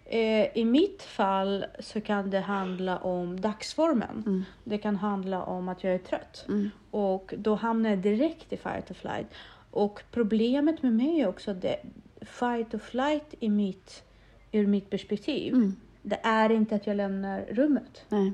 Eh, 0.05 0.47
I 0.57 0.65
mitt 0.65 1.03
fall 1.03 1.65
så 1.79 2.01
kan 2.01 2.29
det 2.29 2.39
handla 2.39 2.97
om 2.97 3.41
dagsformen. 3.41 4.23
Mm. 4.25 4.43
Det 4.63 4.77
kan 4.77 4.95
handla 4.95 5.43
om 5.43 5.69
att 5.69 5.83
jag 5.83 5.93
är 5.93 5.97
trött 5.97 6.45
Mm. 6.47 6.69
och 6.91 7.33
då 7.37 7.55
hamnar 7.55 7.89
jag 7.89 7.99
direkt 7.99 8.53
i 8.53 8.57
fight 8.57 8.91
or 8.91 8.93
flight. 8.93 9.27
Och 9.73 10.03
problemet 10.11 10.83
med 10.83 10.93
mig 10.93 11.21
är 11.21 11.27
också 11.27 11.51
att 11.51 11.61
det, 11.61 11.77
fight 12.21 12.73
or 12.73 12.77
flight 12.79 13.33
i 13.39 13.49
mitt, 13.49 14.03
ur 14.51 14.67
mitt 14.67 14.89
perspektiv, 14.89 15.53
Mm. 15.53 15.75
det 16.01 16.19
är 16.23 16.49
inte 16.51 16.75
att 16.75 16.87
jag 16.87 16.95
lämnar 16.97 17.41
rummet. 17.49 18.05
Nej. 18.09 18.33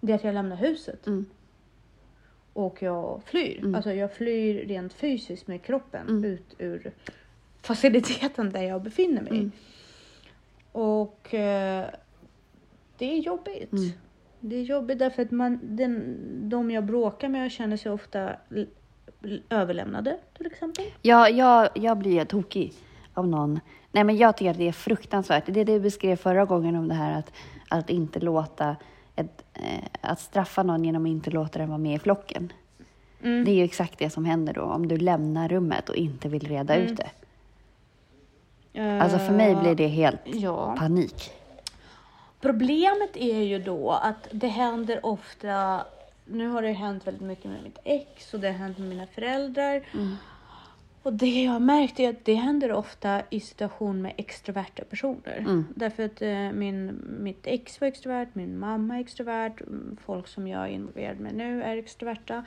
Det 0.00 0.12
är 0.12 0.16
att 0.16 0.24
jag 0.24 0.34
lämnar 0.34 0.56
huset 0.56 1.06
Mm. 1.06 1.26
och 2.52 2.82
jag 2.82 3.22
flyr. 3.24 3.58
Mm. 3.58 3.74
Alltså 3.74 3.92
jag 3.92 4.12
flyr 4.12 4.66
rent 4.66 4.92
fysiskt 4.92 5.46
med 5.46 5.62
kroppen 5.62 6.08
Mm. 6.08 6.24
ut 6.24 6.54
ur 6.58 6.92
faciliteten 7.62 8.50
där 8.50 8.62
jag 8.62 8.82
befinner 8.82 9.22
mig. 9.22 9.32
Mm. 9.32 9.50
Och 10.72 11.34
eh, 11.34 11.86
det 12.98 13.04
är 13.12 13.18
jobbigt. 13.18 13.72
Mm. 13.72 13.90
Det 14.40 14.56
är 14.56 14.62
jobbigt 14.62 14.98
därför 14.98 15.22
att 15.22 15.30
man, 15.30 15.58
den, 15.62 16.16
de 16.48 16.70
jag 16.70 16.84
bråkar 16.84 17.28
med 17.28 17.52
känner 17.52 17.76
sig 17.76 17.92
ofta 17.92 18.36
överlämnade 19.50 20.18
till 20.36 20.46
exempel. 20.46 20.84
Ja, 21.02 21.28
jag, 21.28 21.68
jag 21.74 21.96
blir 21.98 22.24
tokig 22.24 22.72
av 23.14 23.28
någon. 23.28 23.60
Nej, 23.92 24.04
men 24.04 24.16
jag 24.16 24.36
tycker 24.36 24.50
att 24.50 24.58
det 24.58 24.68
är 24.68 24.72
fruktansvärt. 24.72 25.44
Det 25.46 25.64
du 25.64 25.80
beskrev 25.80 26.16
förra 26.16 26.44
gången 26.44 26.76
om 26.76 26.88
det 26.88 26.94
här 26.94 27.18
att, 27.18 27.32
att 27.68 27.90
inte 27.90 28.20
låta 28.20 28.76
ett, 29.16 29.44
eh, 29.54 29.84
att 30.00 30.20
straffa 30.20 30.62
någon 30.62 30.84
genom 30.84 31.04
att 31.04 31.08
inte 31.10 31.30
låta 31.30 31.58
den 31.58 31.68
vara 31.68 31.78
med 31.78 31.94
i 31.94 31.98
flocken. 31.98 32.52
Mm. 33.22 33.44
Det 33.44 33.50
är 33.50 33.54
ju 33.54 33.64
exakt 33.64 33.98
det 33.98 34.10
som 34.10 34.24
händer 34.24 34.52
då 34.54 34.62
om 34.62 34.88
du 34.88 34.96
lämnar 34.96 35.48
rummet 35.48 35.88
och 35.88 35.96
inte 35.96 36.28
vill 36.28 36.46
reda 36.48 36.74
Mm. 36.74 36.86
ut 36.92 36.96
det. 36.98 37.10
Alltså 39.02 39.18
för 39.18 39.32
mig 39.32 39.54
blir 39.56 39.74
det 39.74 39.86
helt 39.88 40.20
Ja. 40.24 40.74
panik. 40.78 41.30
Problemet 42.40 43.16
är 43.16 43.40
ju 43.42 43.58
då 43.58 43.90
att 43.92 44.28
det 44.30 44.48
händer 44.48 45.06
ofta, 45.06 45.80
nu 46.30 46.48
har 46.48 46.62
det 46.62 46.72
hänt 46.72 47.06
väldigt 47.06 47.22
mycket 47.22 47.44
med 47.44 47.62
mitt 47.62 47.78
ex 47.84 48.34
och 48.34 48.40
det 48.40 48.46
har 48.46 48.58
hänt 48.58 48.78
med 48.78 48.88
mina 48.88 49.06
föräldrar. 49.06 49.88
Mm. 49.94 50.16
Och 51.02 51.12
det 51.12 51.42
jag 51.42 51.52
har 51.52 51.60
märkt 51.60 52.00
är 52.00 52.10
att 52.10 52.24
det 52.24 52.34
händer 52.34 52.72
ofta 52.72 53.22
i 53.30 53.40
situation 53.40 54.02
med 54.02 54.12
extroverta 54.16 54.84
personer. 54.84 55.38
Mm. 55.38 55.66
Därför 55.74 56.02
att 56.02 56.22
eh, 56.22 56.52
min, 56.52 57.04
mitt 57.20 57.46
ex 57.46 57.80
var 57.80 57.88
extrovert, 57.88 58.28
min 58.32 58.58
mamma 58.58 58.96
är 58.96 59.00
extrovert, 59.00 59.60
mm, 59.60 59.96
folk 60.04 60.28
som 60.28 60.48
jag 60.48 60.62
är 60.62 60.68
involverad 60.68 61.20
med 61.20 61.34
nu 61.34 61.62
är 61.62 61.76
extroverta. 61.76 62.44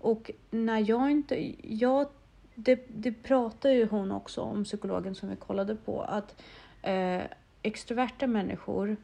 Och 0.00 0.30
när 0.50 0.88
jag 0.90 1.10
inte, 1.10 1.52
jag, 1.62 2.06
det, 2.54 2.86
det 2.88 3.12
pratar 3.12 3.70
ju 3.70 3.86
hon 3.86 4.12
också 4.12 4.40
om, 4.40 4.64
psykologen 4.64 5.14
som 5.14 5.28
vi 5.28 5.36
kollade 5.36 5.76
på, 5.76 6.02
att 6.02 6.42
eh, 6.82 7.22
extroverta 7.62 8.26
människor 8.26 8.96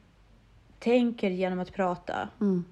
tänker 0.79 1.31
genom 1.31 1.61
att 1.61 1.73
prata. 1.73 2.29
Mm. 2.41 2.65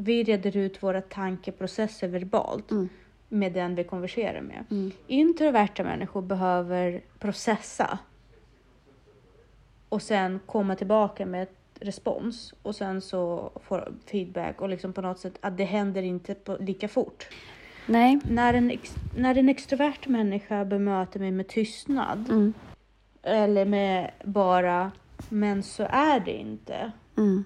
Vi 0.00 0.24
reder 0.24 0.56
ut 0.56 0.82
våra 0.82 1.00
tankeprocesser 1.00 2.08
verbalt 2.08 2.70
Mm. 2.70 2.88
med 3.28 3.52
den 3.52 3.74
vi 3.74 3.84
konverserar 3.84 4.40
med. 4.40 4.64
Mm. 4.70 4.90
Introverta 5.06 5.84
människor 5.84 6.22
behöver 6.22 7.00
processa 7.18 7.98
och 9.88 10.02
sen 10.02 10.40
komma 10.46 10.76
tillbaka 10.76 11.26
med 11.26 11.42
ett 11.42 11.50
respons 11.80 12.54
och 12.62 12.76
sen 12.76 13.00
så 13.00 13.50
få 13.64 13.88
feedback 14.06 14.60
och 14.60 14.68
liksom 14.68 14.92
på 14.92 15.00
något 15.00 15.18
sätt 15.18 15.38
att 15.40 15.56
det 15.56 15.64
händer 15.64 16.02
inte 16.02 16.34
på, 16.34 16.56
lika 16.60 16.88
fort. 16.88 17.26
Nej. 17.86 18.18
När 18.30 18.54
en, 18.54 18.70
ex, 18.70 18.94
när 19.16 19.34
en 19.38 19.48
extrovert 19.48 20.06
människa 20.06 20.64
bemöter 20.64 21.20
mig 21.20 21.30
med 21.30 21.48
tystnad 21.48 22.24
Mm. 22.30 22.52
eller 23.22 23.64
med 23.64 24.10
bara 24.24 24.92
men 25.28 25.62
så 25.62 25.86
är 25.90 26.20
det 26.20 26.32
inte 26.36 26.92
Mm. 27.16 27.44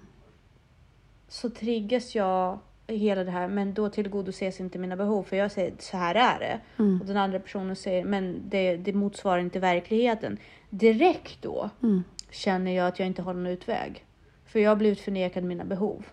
Så 1.32 1.50
triggas 1.50 2.14
jag 2.14 2.58
i 2.86 2.96
hela 2.96 3.24
det 3.24 3.30
här 3.30 3.48
men 3.48 3.74
då 3.74 3.88
tillgodoses 3.88 4.60
inte 4.60 4.78
mina 4.78 4.96
behov 4.96 5.22
för 5.22 5.36
jag 5.36 5.50
säger 5.52 5.72
så 5.78 5.96
här 5.96 6.14
är 6.14 6.38
det. 6.38 6.60
Mm. 6.82 7.00
Och 7.00 7.06
den 7.06 7.16
andra 7.16 7.38
personen 7.38 7.76
säger 7.76 8.04
men 8.04 8.40
det, 8.48 8.76
det 8.76 8.92
motsvarar 8.92 9.38
inte 9.38 9.58
verkligheten. 9.58 10.36
Direkt 10.70 11.42
då 11.42 11.70
Mm. 11.82 12.04
känner 12.30 12.72
jag 12.76 12.86
att 12.86 12.98
jag 12.98 13.06
inte 13.08 13.22
har 13.22 13.34
någon 13.34 13.46
utväg. 13.46 14.04
För 14.46 14.58
jag 14.60 14.70
har 14.70 14.76
blivit 14.76 15.00
förnekad 15.00 15.44
mina 15.44 15.64
behov. 15.64 16.04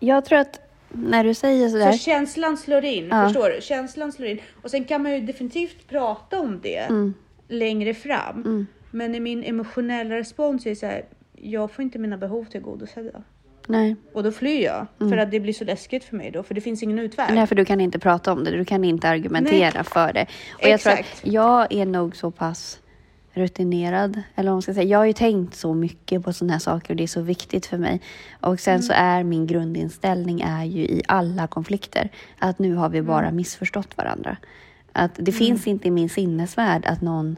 Jag 0.00 0.24
tror 0.24 0.38
att 0.38 0.60
när 0.92 1.24
du 1.24 1.34
säger 1.34 1.68
sådär. 1.68 1.92
Så 1.92 1.98
känslan 1.98 2.56
slår 2.56 2.84
in, 2.84 3.08
Ja. 3.08 3.24
förstår 3.24 3.50
du? 3.50 3.60
Känslan 3.62 4.12
slår 4.12 4.28
in. 4.28 4.38
Och 4.62 4.70
sen 4.70 4.84
kan 4.84 5.02
man 5.02 5.12
ju 5.12 5.20
definitivt 5.20 5.88
prata 5.88 6.40
om 6.40 6.60
det 6.62 6.76
Mm. 6.78 7.14
längre 7.48 7.94
fram. 7.94 8.36
Mm. 8.42 8.66
Men 8.90 9.14
i 9.14 9.20
min 9.20 9.44
emotionella 9.44 10.16
respons 10.16 10.66
är 10.66 10.74
så 10.74 10.86
här, 10.86 11.04
jag 11.32 11.70
får 11.70 11.82
inte 11.82 11.98
mina 11.98 12.16
behov 12.16 12.44
tillgodosedda. 12.44 13.22
Nej. 13.66 13.96
Och 14.12 14.22
då 14.22 14.32
flyr 14.32 14.64
jag. 14.64 14.86
Mm. 15.00 15.10
För 15.10 15.16
att 15.16 15.30
det 15.30 15.40
blir 15.40 15.52
så 15.52 15.64
läskigt 15.64 16.04
för 16.04 16.16
mig 16.16 16.30
då, 16.30 16.42
för 16.42 16.54
det 16.54 16.60
finns 16.60 16.82
ingen 16.82 16.98
utväg. 16.98 17.34
Nej, 17.34 17.46
för 17.46 17.54
du 17.54 17.64
kan 17.64 17.80
inte 17.80 17.98
prata 17.98 18.32
om 18.32 18.44
det. 18.44 18.50
Du 18.50 18.64
kan 18.64 18.84
inte 18.84 19.08
argumentera 19.08 19.84
för 19.84 20.12
det. 20.12 20.26
Och 20.54 20.68
jag 20.68 20.80
tror 20.80 20.92
att 20.92 20.98
Exakt. 20.98 21.26
jag 21.26 21.72
är 21.72 21.86
nog 21.86 22.16
så 22.16 22.30
pass 22.30 22.80
rutinerad. 23.36 24.22
Eller 24.34 24.50
vad 24.50 24.54
man 24.54 24.62
ska 24.62 24.74
säga. 24.74 24.88
Jag 24.88 24.98
har 24.98 25.04
ju 25.04 25.12
tänkt 25.12 25.54
så 25.54 25.74
mycket 25.74 26.24
på 26.24 26.32
sådana 26.32 26.52
här 26.52 26.60
saker 26.60 26.90
och 26.90 26.96
det 26.96 27.02
är 27.02 27.06
så 27.06 27.22
viktigt 27.22 27.66
för 27.66 27.78
mig. 27.78 28.00
Och 28.40 28.60
sen 28.60 28.82
så 28.82 28.92
är 28.96 29.22
min 29.22 29.46
grundinställning 29.46 30.40
är 30.40 30.64
ju 30.64 30.82
i 30.82 31.02
alla 31.08 31.46
konflikter 31.46 32.10
att 32.38 32.58
nu 32.58 32.74
har 32.74 32.88
vi 32.88 33.02
bara 33.02 33.30
missförstått 33.30 33.96
varandra. 33.96 34.36
Att 34.92 35.12
det 35.14 35.32
finns 35.32 35.66
inte 35.66 35.88
i 35.88 35.90
min 35.90 36.08
sinnesvärld 36.08 36.86
att 36.86 37.00
någon... 37.00 37.36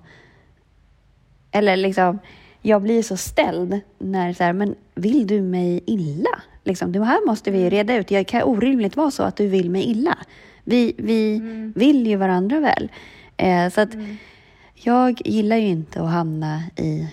Eller 1.51 1.77
liksom, 1.77 2.19
jag 2.62 2.83
blir 2.83 3.03
så 3.03 3.17
ställd 3.17 3.81
när 3.99 4.33
så 4.33 4.45
här, 4.45 4.53
men 4.53 4.75
vill 4.95 5.27
du 5.27 5.43
mig 5.43 5.81
illa? 5.87 6.43
Liksom, 6.65 6.93
det 6.93 7.05
här 7.05 7.27
måste 7.27 7.50
vi 7.50 7.71
reda 7.71 7.97
ut. 7.97 8.09
Det 8.09 8.25
kan 8.25 8.43
orimligt 8.43 8.97
vara 8.97 9.11
så 9.11 9.23
att 9.23 9.37
du 9.37 9.47
vill 9.47 9.71
mig 9.71 9.85
illa. 9.85 10.19
Vi, 10.65 10.95
vi 10.99 11.41
vill 11.75 12.07
ju 12.07 12.17
varandra 12.17 12.61
väl. 12.61 12.88
Eh, 13.37 13.71
så 13.71 13.81
att 13.81 13.91
jag 14.75 15.21
gillar 15.25 15.57
ju 15.57 15.67
inte 15.67 16.03
att 16.03 16.11
hamna 16.11 16.62
i 16.77 17.09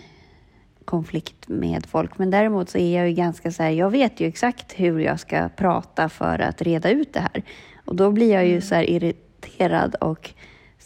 konflikt 0.86 1.48
med 1.48 1.86
folk. 1.86 2.18
Men 2.18 2.32
däremot 2.32 2.70
så 2.70 2.78
är 2.78 2.98
jag 2.98 3.08
ju 3.08 3.14
ganska 3.14 3.52
så 3.52 3.64
här, 3.64 3.70
jag 3.70 3.90
vet 3.90 4.20
ju 4.20 4.28
exakt 4.28 4.74
hur 4.74 5.00
jag 5.00 5.20
ska 5.20 5.50
prata 5.50 6.10
för 6.10 6.40
att 6.40 6.62
reda 6.62 6.90
ut 6.90 7.14
det 7.14 7.20
här. 7.20 7.44
Och 7.86 7.96
då 7.96 8.12
blir 8.12 8.32
jag 8.34 8.48
ju 8.48 8.62
så 8.62 8.76
här 8.76 8.90
irriterad 8.90 9.96
och 9.96 10.34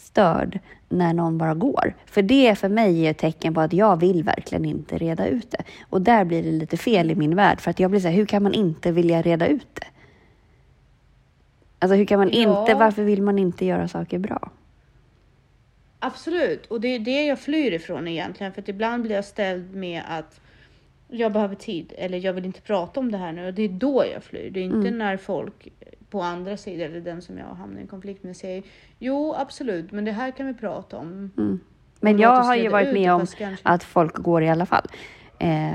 störd 0.00 0.58
när 0.88 1.12
någon 1.14 1.38
bara 1.38 1.54
går. 1.54 1.94
För 2.06 2.22
det 2.22 2.58
för 2.58 2.68
mig 2.68 3.06
är 3.06 3.10
ett 3.10 3.18
tecken 3.18 3.54
på 3.54 3.60
att 3.60 3.72
jag 3.72 4.00
vill 4.00 4.22
verkligen 4.24 4.64
inte 4.64 4.98
reda 4.98 5.26
ut 5.26 5.50
det. 5.50 5.62
Och 5.90 6.02
där 6.02 6.24
blir 6.24 6.42
det 6.42 6.50
lite 6.52 6.76
fel 6.76 7.10
i 7.10 7.14
min 7.14 7.36
värld. 7.36 7.60
För 7.60 7.70
att 7.70 7.80
jag 7.80 7.90
blir 7.90 8.00
så 8.00 8.08
här, 8.08 8.14
hur 8.14 8.26
kan 8.26 8.42
man 8.42 8.54
inte 8.54 8.92
vilja 8.92 9.22
reda 9.22 9.46
ut 9.46 9.66
det? 9.74 9.86
Alltså 11.78 11.94
hur 11.96 12.04
kan 12.04 12.18
man 12.18 12.30
Ja. 12.32 12.60
inte, 12.60 12.74
varför 12.74 13.02
vill 13.02 13.22
man 13.22 13.38
inte 13.38 13.64
göra 13.66 13.88
saker 13.88 14.18
bra? 14.18 14.50
Absolut, 15.98 16.66
och 16.66 16.80
det 16.80 16.88
är 16.88 16.98
det 16.98 17.24
jag 17.26 17.40
flyr 17.40 17.72
ifrån 17.72 18.08
egentligen. 18.08 18.52
För 18.52 18.62
att 18.62 18.68
ibland 18.68 19.02
blir 19.02 19.14
jag 19.14 19.24
ställd 19.24 19.74
med 19.74 20.02
att 20.08 20.40
jag 21.08 21.32
behöver 21.32 21.54
tid 21.54 21.92
eller 21.98 22.18
jag 22.18 22.32
vill 22.32 22.44
inte 22.44 22.60
prata 22.60 23.00
om 23.00 23.10
det 23.12 23.18
här 23.18 23.32
nu. 23.32 23.46
Och 23.46 23.54
det 23.54 23.62
är 23.62 23.68
då 23.68 24.04
jag 24.14 24.24
flyr. 24.24 24.50
Det 24.50 24.60
är 24.60 24.64
inte 24.64 24.90
när 24.90 25.16
folk 25.16 25.68
på 26.10 26.22
andra 26.22 26.56
sidan 26.56 26.86
eller 26.90 27.00
den 27.00 27.22
som 27.22 27.38
jag 27.38 27.46
hamnar 27.46 27.80
i 27.82 27.86
konflikt 27.86 28.24
med 28.24 28.36
säger 28.36 28.62
jo 28.98 29.34
absolut, 29.34 29.92
men 29.92 30.04
det 30.04 30.12
här 30.12 30.30
kan 30.30 30.46
vi 30.46 30.54
prata 30.54 30.96
om. 30.98 31.30
Men 32.00 32.14
Och 32.14 32.20
jag 32.20 32.36
har 32.42 32.56
ju 32.56 32.68
varit 32.68 32.92
med 32.94 33.12
om 33.12 33.26
kanske- 33.26 33.68
att 33.68 33.84
folk 33.84 34.14
går 34.16 34.42
i 34.42 34.48
alla 34.48 34.66
fall. 34.66 34.86
Eh, 35.38 35.70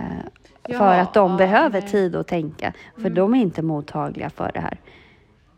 för 0.64 0.94
att 1.00 1.14
de 1.14 1.32
ja, 1.32 1.38
behöver 1.38 1.82
nej. 1.82 1.90
tid 1.90 2.16
att 2.16 2.28
tänka. 2.28 2.74
För 2.98 3.10
de 3.10 3.34
är 3.34 3.42
inte 3.42 3.62
mottagliga 3.62 4.30
för 4.30 4.52
det 4.54 4.60
här. 4.60 4.78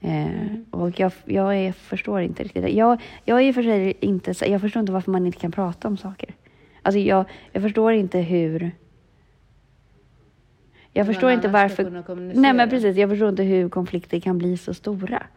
Eh, 0.02 0.28
Mm. 0.42 0.66
Och 0.72 1.00
jag, 1.00 1.12
jag 1.26 1.56
är, 1.56 1.72
förstår 1.72 2.22
inte 2.22 2.44
riktigt. 2.44 2.64
det. 2.64 2.70
Jag, 2.70 3.02
jag 3.26 3.42
är 3.42 3.54
för 3.54 3.64
sig 3.64 3.98
inte, 4.00 4.34
jag 4.50 4.62
förstår 4.62 4.80
inte 4.80 4.92
varför 4.92 5.12
man 5.12 5.26
inte 5.26 5.38
kan 5.40 5.52
prata 5.52 5.88
om 5.88 5.98
saker. 5.98 6.34
Alltså 6.82 7.00
jag, 7.00 7.26
jag 7.52 7.64
förstår 7.64 7.94
inte 7.94 8.20
hur... 8.20 8.72
Jag 10.98 11.06
Hur 11.06 11.14
förstår 11.14 11.32
inte 11.32 11.48
varför... 11.48 12.16
Nej 12.16 12.54
men 12.54 12.70
precis, 12.70 12.98
jag 12.98 13.10
förstår 13.10 13.30
inte 13.30 13.44
hur 13.44 13.70
konflikter 13.70 14.20
kan 14.20 14.38
bli 14.38 14.58
så 14.58 14.74
stora. 14.74 15.28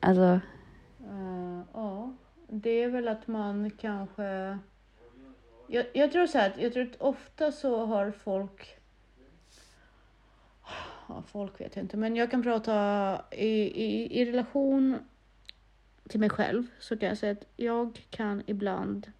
Alltså, 0.00 0.40
Eh, 1.10 1.60
ja, 1.72 2.12
det 2.48 2.70
är 2.82 2.88
väl 2.88 3.08
att 3.08 3.26
man 3.26 3.70
kanske... 3.70 4.58
Jag, 5.66 5.86
jag 5.92 6.12
tror 6.12 6.26
så 6.26 6.38
här, 6.38 6.54
jag 6.58 6.72
tror 6.72 6.82
att 6.82 7.00
ofta 7.00 7.52
så 7.52 7.84
har 7.86 8.10
folk... 8.10 8.76
Ja, 11.08 11.22
folk 11.26 11.60
vet 11.60 11.76
jag 11.76 11.84
inte, 11.84 11.96
men 11.96 12.16
jag 12.16 12.30
kan 12.30 12.42
prata 12.42 13.20
i, 13.30 13.84
i, 13.84 14.20
i 14.20 14.24
relation 14.24 14.98
till 16.08 16.20
mig 16.20 16.30
själv 16.30 16.66
så 16.78 16.96
kan 16.96 17.08
jag 17.08 17.18
säga 17.18 17.32
att 17.32 17.46
jag 17.56 18.06
kan 18.10 18.42
ibland 18.46 19.12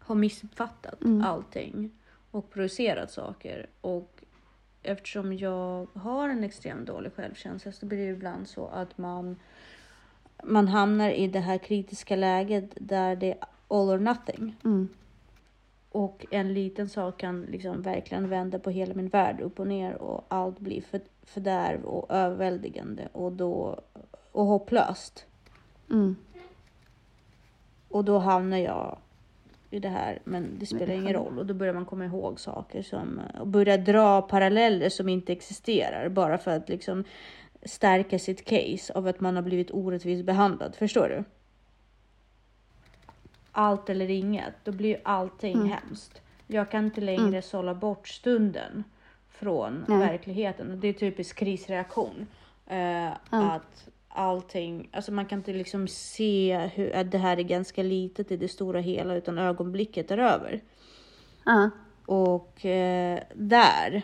ha 0.00 0.14
missuppfattat 0.14 1.02
Mm. 1.04 1.22
allting 1.24 1.90
och 2.30 2.50
projicerat 2.50 3.10
saker 3.10 3.66
och 3.80 4.19
eftersom 4.82 5.32
jag 5.32 5.86
har 5.94 6.28
en 6.28 6.44
extremt 6.44 6.86
dålig 6.86 7.12
självkänsla 7.12 7.72
så 7.72 7.86
blir 7.86 7.98
det 7.98 8.12
ibland 8.12 8.48
så 8.48 8.66
att 8.66 8.98
man 8.98 9.36
man 10.44 10.68
hamnar 10.68 11.10
i 11.10 11.26
det 11.26 11.40
här 11.40 11.58
kritiska 11.58 12.16
läget 12.16 12.70
där 12.80 13.16
det 13.16 13.30
är 13.32 13.38
all 13.68 13.88
or 13.88 13.98
nothing. 13.98 14.56
mm, 14.64 14.88
Och 15.90 16.26
en 16.30 16.54
liten 16.54 16.88
sak 16.88 17.20
kan 17.20 17.42
liksom 17.42 17.82
verkligen 17.82 18.28
vända 18.28 18.58
på 18.58 18.70
hela 18.70 18.94
min 18.94 19.08
värld 19.08 19.40
upp 19.40 19.60
och 19.60 19.66
ner 19.66 19.94
och 19.94 20.24
allt 20.28 20.58
blir 20.58 20.82
för, 20.82 21.00
fördärv 21.22 21.84
och 21.84 22.10
överväldigande 22.10 23.08
och 23.12 23.32
då 23.32 23.80
och 24.32 24.46
hopplöst. 24.46 25.26
mm, 25.90 26.16
Och 27.88 28.04
då 28.04 28.18
hamnar 28.18 28.58
jag 28.58 28.98
i 29.70 29.78
det 29.78 29.88
här, 29.88 30.18
men 30.24 30.58
det 30.58 30.66
spelar 30.66 30.94
ingen 30.94 31.12
roll. 31.12 31.38
Och 31.38 31.46
då 31.46 31.54
börjar 31.54 31.74
man 31.74 31.84
komma 31.84 32.04
ihåg 32.04 32.40
saker 32.40 32.82
som 32.82 33.20
och 33.40 33.46
börja 33.46 33.76
dra 33.76 34.22
paralleller 34.22 34.88
som 34.88 35.08
inte 35.08 35.32
existerar 35.32 36.08
bara 36.08 36.38
för 36.38 36.56
att 36.56 36.68
liksom 36.68 37.04
stärka 37.62 38.18
sitt 38.18 38.44
case 38.44 38.92
av 38.94 39.06
att 39.06 39.20
man 39.20 39.36
har 39.36 39.42
blivit 39.42 39.70
orättvist 39.70 40.24
behandlad. 40.24 40.76
Förstår 40.76 41.08
du? 41.08 41.24
Allt 43.52 43.90
eller 43.90 44.10
inget, 44.10 44.54
då 44.64 44.72
blir 44.72 45.00
allting 45.02 45.56
Mm. 45.56 45.68
hemskt. 45.68 46.20
Jag 46.46 46.70
kan 46.70 46.84
inte 46.84 47.00
längre 47.00 47.42
sålla 47.42 47.74
bort 47.74 48.08
stunden 48.08 48.84
från 49.28 49.84
Nej. 49.88 49.98
verkligheten 49.98 50.70
och 50.70 50.78
det 50.78 50.88
är 50.88 50.92
typisk 50.92 51.36
krisreaktion. 51.36 52.26
Eh, 52.66 53.10
Att 53.30 53.88
allting, 54.12 54.88
alltså 54.92 55.12
man 55.12 55.26
kan 55.26 55.38
inte 55.38 55.52
liksom 55.52 55.88
se 55.88 56.70
hur 56.74 56.96
att 56.96 57.10
det 57.10 57.18
här 57.18 57.36
är 57.36 57.42
ganska 57.42 57.82
litet 57.82 58.30
i 58.32 58.36
det 58.36 58.48
stora 58.48 58.80
hela 58.80 59.14
utan 59.14 59.38
ögonblicket 59.38 60.10
är 60.10 60.18
över. 60.18 60.60
ja, 61.44 61.70
Och 62.06 62.64
eh, 62.66 63.20
där 63.34 64.02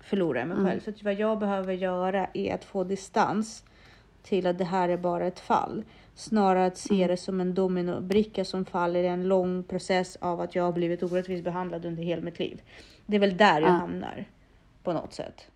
förlorar 0.00 0.38
jag 0.40 0.48
mig 0.48 0.56
själv. 0.66 0.80
Så 0.80 0.90
att 0.90 1.02
vad 1.02 1.14
jag 1.14 1.38
behöver 1.38 1.72
göra 1.72 2.26
är 2.34 2.54
att 2.54 2.64
få 2.64 2.84
distans 2.84 3.64
till 4.22 4.46
att 4.46 4.58
det 4.58 4.64
här 4.64 4.88
är 4.88 4.96
bara 4.96 5.26
ett 5.26 5.40
fall. 5.40 5.84
Snarare 6.14 6.66
att 6.66 6.76
se 6.78 7.06
det 7.06 7.16
som 7.16 7.40
en 7.40 7.54
dominobricka 7.54 8.44
som 8.44 8.64
faller 8.64 9.02
i 9.02 9.06
en 9.06 9.28
lång 9.28 9.62
process 9.64 10.16
av 10.16 10.40
att 10.40 10.54
jag 10.54 10.62
har 10.64 10.72
blivit 10.72 11.02
orättvist 11.02 11.44
behandlad 11.44 11.84
under 11.84 12.02
hela 12.02 12.22
mitt 12.22 12.38
liv. 12.38 12.62
Det 13.06 13.16
är 13.16 13.20
väl 13.20 13.36
där 13.36 13.60
jag 13.60 13.70
Ja. 13.70 13.72
hamnar 13.72 14.24
på 14.82 14.92
något 14.92 15.12
sätt. 15.12 15.50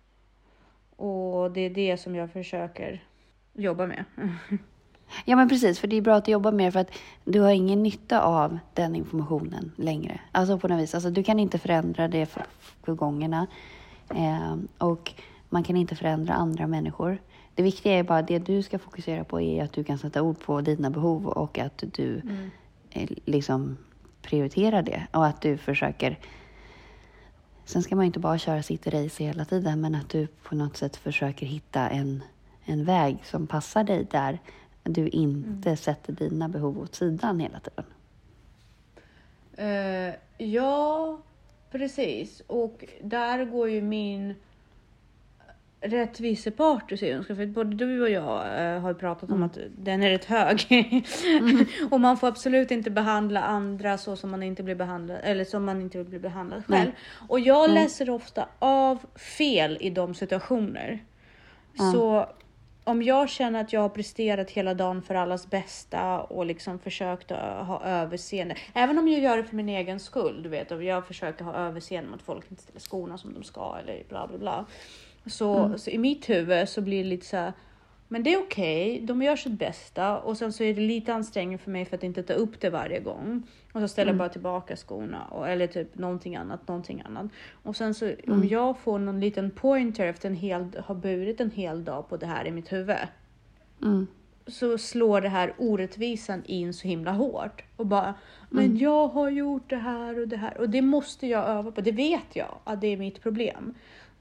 Och 0.95 1.51
det 1.51 1.61
är 1.61 1.69
det 1.69 1.97
som 1.97 2.15
jag 2.15 2.31
försöker 2.31 3.03
jobba 3.53 3.87
med. 3.87 4.05
Ja, 5.25 5.35
men 5.35 5.49
precis. 5.49 5.79
För 5.79 5.87
det 5.87 5.95
är 5.95 6.01
bra 6.01 6.15
att 6.15 6.27
jobba 6.27 6.51
med 6.51 6.73
för 6.73 6.79
att 6.79 6.91
du 7.25 7.39
har 7.39 7.51
ingen 7.51 7.83
nytta 7.83 8.21
av 8.21 8.59
den 8.73 8.95
informationen 8.95 9.71
längre. 9.75 10.19
Alltså 10.31 10.59
på 10.59 10.67
något 10.67 10.79
vis. 10.81 10.95
Alltså, 10.95 11.09
du 11.09 11.23
kan 11.23 11.39
inte 11.39 11.57
förändra 11.57 12.07
det 12.07 12.25
för, 12.25 12.45
förgångna. 12.83 13.47
Eh, 14.09 14.55
och 14.77 15.13
man 15.49 15.63
kan 15.63 15.77
inte 15.77 15.95
förändra 15.95 16.33
andra 16.33 16.67
människor. 16.67 17.17
Det 17.55 17.63
viktiga 17.63 17.93
är 17.93 18.03
bara 18.03 18.21
det 18.21 18.39
du 18.39 18.63
ska 18.63 18.79
fokusera 18.79 19.23
på 19.23 19.41
är 19.41 19.63
att 19.63 19.73
du 19.73 19.83
kan 19.83 19.97
sätta 19.97 20.21
ord 20.21 20.39
på 20.39 20.61
dina 20.61 20.89
behov 20.89 21.27
och 21.27 21.59
att 21.59 21.83
du 21.93 22.21
eh, 22.89 23.09
liksom 23.25 23.77
prioriterar 24.21 24.81
det. 24.81 25.07
Och 25.11 25.25
att 25.25 25.41
du 25.41 25.57
försöker 25.57 26.19
Sen 27.65 27.83
ska 27.83 27.95
man 27.95 28.05
ju 28.05 28.07
inte 28.07 28.19
bara 28.19 28.37
köra 28.37 28.63
sitt 28.63 28.87
race 28.87 29.23
hela 29.23 29.45
tiden, 29.45 29.81
men 29.81 29.95
att 29.95 30.09
du 30.09 30.27
på 30.27 30.55
något 30.55 30.77
sätt 30.77 30.95
försöker 30.95 31.45
hitta 31.45 31.89
en, 31.89 32.23
en 32.65 32.85
väg 32.85 33.17
som 33.23 33.47
passar 33.47 33.83
dig 33.83 34.07
där 34.11 34.39
du 34.83 35.07
inte 35.07 35.75
sätter 35.75 36.13
dina 36.13 36.49
behov 36.49 36.79
åt 36.79 36.95
sidan 36.95 37.39
hela 37.39 37.59
tiden. 37.59 37.85
Eh, 39.57 40.15
ja, 40.37 41.17
precis. 41.71 42.41
Och 42.47 42.85
där 43.01 43.45
går 43.45 43.69
ju 43.69 43.81
min 43.81 44.35
rättvisepart 45.81 46.91
i 46.91 46.97
synska. 46.97 47.35
För 47.35 47.45
både 47.45 47.75
du 47.75 48.01
och 48.01 48.09
jag 48.09 48.63
eh, 48.63 48.79
har 48.79 48.93
pratat 48.93 49.31
om 49.31 49.43
att 49.43 49.57
den 49.77 50.03
är 50.03 50.09
rätt 50.09 50.25
hög. 50.25 50.67
och 51.91 52.01
man 52.01 52.17
får 52.17 52.27
absolut 52.27 52.71
inte 52.71 52.91
behandla 52.91 53.41
andra 53.41 53.97
så 53.97 54.15
som 54.15 54.31
man 54.31 54.43
inte 54.43 54.63
blir 54.63 54.75
behandlad 54.75 55.19
eller 55.23 55.45
som 55.45 55.65
man 55.65 55.81
inte 55.81 55.97
vill 55.97 56.07
bli 56.07 56.19
behandlad 56.19 56.65
själv. 56.65 56.91
Och 57.29 57.39
jag 57.39 57.69
läser 57.69 58.09
ofta 58.09 58.47
av 58.59 58.97
fel 59.37 59.77
i 59.81 59.89
de 59.89 60.13
situationer. 60.13 61.03
Så 61.93 62.27
om 62.83 63.03
jag 63.03 63.29
känner 63.29 63.61
att 63.61 63.73
jag 63.73 63.81
har 63.81 63.89
presterat 63.89 64.51
hela 64.51 64.73
dagen 64.73 65.01
för 65.01 65.15
allas 65.15 65.49
bästa 65.49 66.21
och 66.21 66.45
liksom 66.45 66.79
försökt 66.79 67.31
att 67.31 67.67
ha 67.67 67.83
överseende. 67.83 68.55
Även 68.73 68.99
om 68.99 69.07
jag 69.07 69.21
gör 69.21 69.37
det 69.37 69.43
för 69.43 69.55
min 69.55 69.69
egen 69.69 69.99
skull, 69.99 70.43
du 70.43 70.49
vet, 70.49 70.71
och 70.71 70.83
jag 70.83 71.07
försöker 71.07 71.45
ha 71.45 71.53
överseende 71.53 72.09
med 72.09 72.17
att 72.17 72.25
folk 72.25 72.45
inte 72.51 72.63
ställer 72.63 72.79
skorna 72.79 73.17
som 73.17 73.33
de 73.33 73.43
ska 73.43 73.77
eller 73.83 74.03
bla 74.09 74.27
bla 74.27 74.37
bla. 74.37 74.65
Så, 75.25 75.73
så 75.77 75.89
i 75.89 75.97
mitt 75.97 76.29
huvud 76.29 76.69
så 76.69 76.81
blir 76.81 77.03
det 77.03 77.09
lite 77.09 77.25
så 77.25 77.37
här. 77.37 77.53
Men 78.11 78.23
det 78.23 78.33
är 78.33 78.39
okej, 78.39 79.01
de 79.01 79.21
gör 79.21 79.35
sitt 79.35 79.59
bästa 79.59 80.19
och 80.19 80.37
sen 80.37 80.53
så 80.53 80.63
är 80.63 80.73
det 80.73 80.81
lite 80.81 81.13
ansträngande 81.13 81.57
för 81.57 81.71
mig 81.71 81.85
för 81.85 81.97
att 81.97 82.03
inte 82.03 82.23
ta 82.23 82.33
upp 82.33 82.61
det 82.61 82.69
varje 82.69 82.99
gång. 82.99 83.43
Och 83.73 83.81
så 83.81 83.87
ställer 83.87 84.11
jag 84.11 84.17
bara 84.17 84.29
tillbaka 84.29 84.75
skorna 84.75 85.25
och, 85.25 85.49
eller 85.49 85.67
typ 85.67 85.95
någonting 85.97 86.35
annat, 86.35 86.67
någonting 86.67 87.03
annat. 87.05 87.25
Och 87.63 87.75
sen 87.75 87.93
så 87.93 88.11
om 88.27 88.47
jag 88.47 88.79
får 88.79 88.99
någon 88.99 89.19
liten 89.19 89.51
pointer 89.51 90.07
efter 90.07 90.29
en 90.29 90.35
hel, 90.35 90.65
har 90.85 90.95
burit 90.95 91.41
en 91.41 91.51
hel 91.51 91.83
dag 91.83 92.09
på 92.09 92.17
det 92.17 92.25
här 92.25 92.47
i 92.47 92.51
mitt 92.51 92.71
huvud. 92.71 92.97
Mm. 93.81 94.07
Så 94.47 94.77
slår 94.77 95.21
det 95.21 95.29
här 95.29 95.53
orättvisan 95.57 96.43
in 96.45 96.73
så 96.73 96.87
himla 96.87 97.11
hårt. 97.11 97.63
Och 97.75 97.85
bara, 97.85 98.13
men 98.49 98.77
jag 98.77 99.07
har 99.07 99.29
gjort 99.29 99.69
det 99.69 99.75
här 99.75 100.19
och 100.19 100.27
det 100.27 100.37
här. 100.37 100.57
Och 100.57 100.69
det 100.69 100.81
måste 100.81 101.27
jag 101.27 101.49
öva 101.49 101.71
på. 101.71 101.81
Det 101.81 101.91
vet 101.91 102.35
jag 102.35 102.57
att 102.63 102.81
det 102.81 102.87
är 102.87 102.97
mitt 102.97 103.21
problem. 103.21 103.73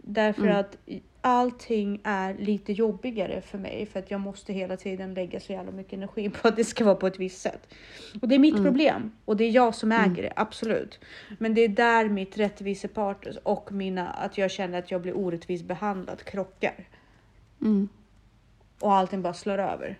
Därför 0.02 0.42
Mm. 0.42 0.56
att 0.56 0.76
allting 1.20 2.00
är 2.04 2.34
lite 2.34 2.72
jobbigare 2.72 3.40
för 3.40 3.58
mig 3.58 3.86
för 3.86 3.98
att 3.98 4.10
jag 4.10 4.20
måste 4.20 4.52
hela 4.52 4.76
tiden 4.76 5.14
lägga 5.14 5.40
så 5.40 5.52
jävla 5.52 5.72
mycket 5.72 5.92
energi 5.92 6.30
på 6.30 6.48
att 6.48 6.56
det 6.56 6.64
ska 6.64 6.84
vara 6.84 6.94
på 6.94 7.06
ett 7.06 7.18
visst 7.18 7.40
sätt. 7.40 7.74
Och 8.22 8.28
det 8.28 8.34
är 8.34 8.38
mitt 8.38 8.54
Mm. 8.54 8.64
problem 8.64 9.12
och 9.24 9.36
det 9.36 9.44
är 9.44 9.50
jag 9.50 9.74
som 9.74 9.92
äger 9.92 10.22
det, 10.22 10.32
absolut. 10.36 11.00
Men 11.38 11.54
det 11.54 11.60
är 11.60 11.68
där 11.68 12.08
mitt 12.08 12.38
rättvisepart 12.38 13.26
och 13.42 13.72
mina, 13.72 14.08
att 14.10 14.38
jag 14.38 14.50
känner 14.50 14.78
att 14.78 14.90
jag 14.90 15.02
blir 15.02 15.16
orättvist 15.16 15.64
behandlad 15.64 16.24
krockar. 16.24 16.88
Mm. 17.62 17.88
och 18.80 18.94
allting 18.94 19.22
bara 19.22 19.34
slår 19.34 19.58
över. 19.58 19.98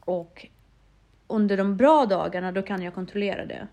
Och 0.00 0.46
under 1.26 1.56
de 1.56 1.76
bra 1.76 2.06
dagarna 2.06 2.52
då 2.52 2.62
kan 2.62 2.82
jag 2.82 2.94
kontrollera 2.94 3.46
det. 3.46 3.66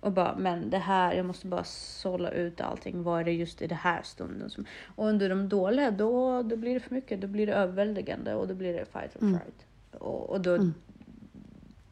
Mm. 0.00 0.06
Och 0.06 0.12
bara, 0.12 0.36
men 0.36 0.70
det 0.70 0.78
här, 0.78 1.12
jag 1.14 1.26
måste 1.26 1.46
bara 1.46 1.64
sålla 1.64 2.30
ut 2.30 2.60
allting. 2.60 3.02
Vad 3.02 3.20
är 3.20 3.24
det 3.24 3.32
just 3.32 3.62
i 3.62 3.66
det 3.66 3.74
här 3.74 4.02
stunden? 4.02 4.50
Som, 4.50 4.64
och 4.96 5.06
under 5.06 5.28
de 5.28 5.48
dåliga, 5.48 5.90
då, 5.90 6.42
då 6.42 6.56
blir 6.56 6.74
det 6.74 6.80
för 6.80 6.94
mycket. 6.94 7.20
Då 7.20 7.26
blir 7.26 7.46
det 7.46 7.52
överväldigande 7.54 8.34
och 8.34 8.48
då 8.48 8.54
blir 8.54 8.72
det 8.72 8.84
fight 8.92 9.16
or 9.16 9.22
Mm. 9.22 9.40
flight. 9.40 9.66
Och, 10.02 10.30
och 10.30 10.40
då, 10.40 10.54
Mm. 10.54 10.74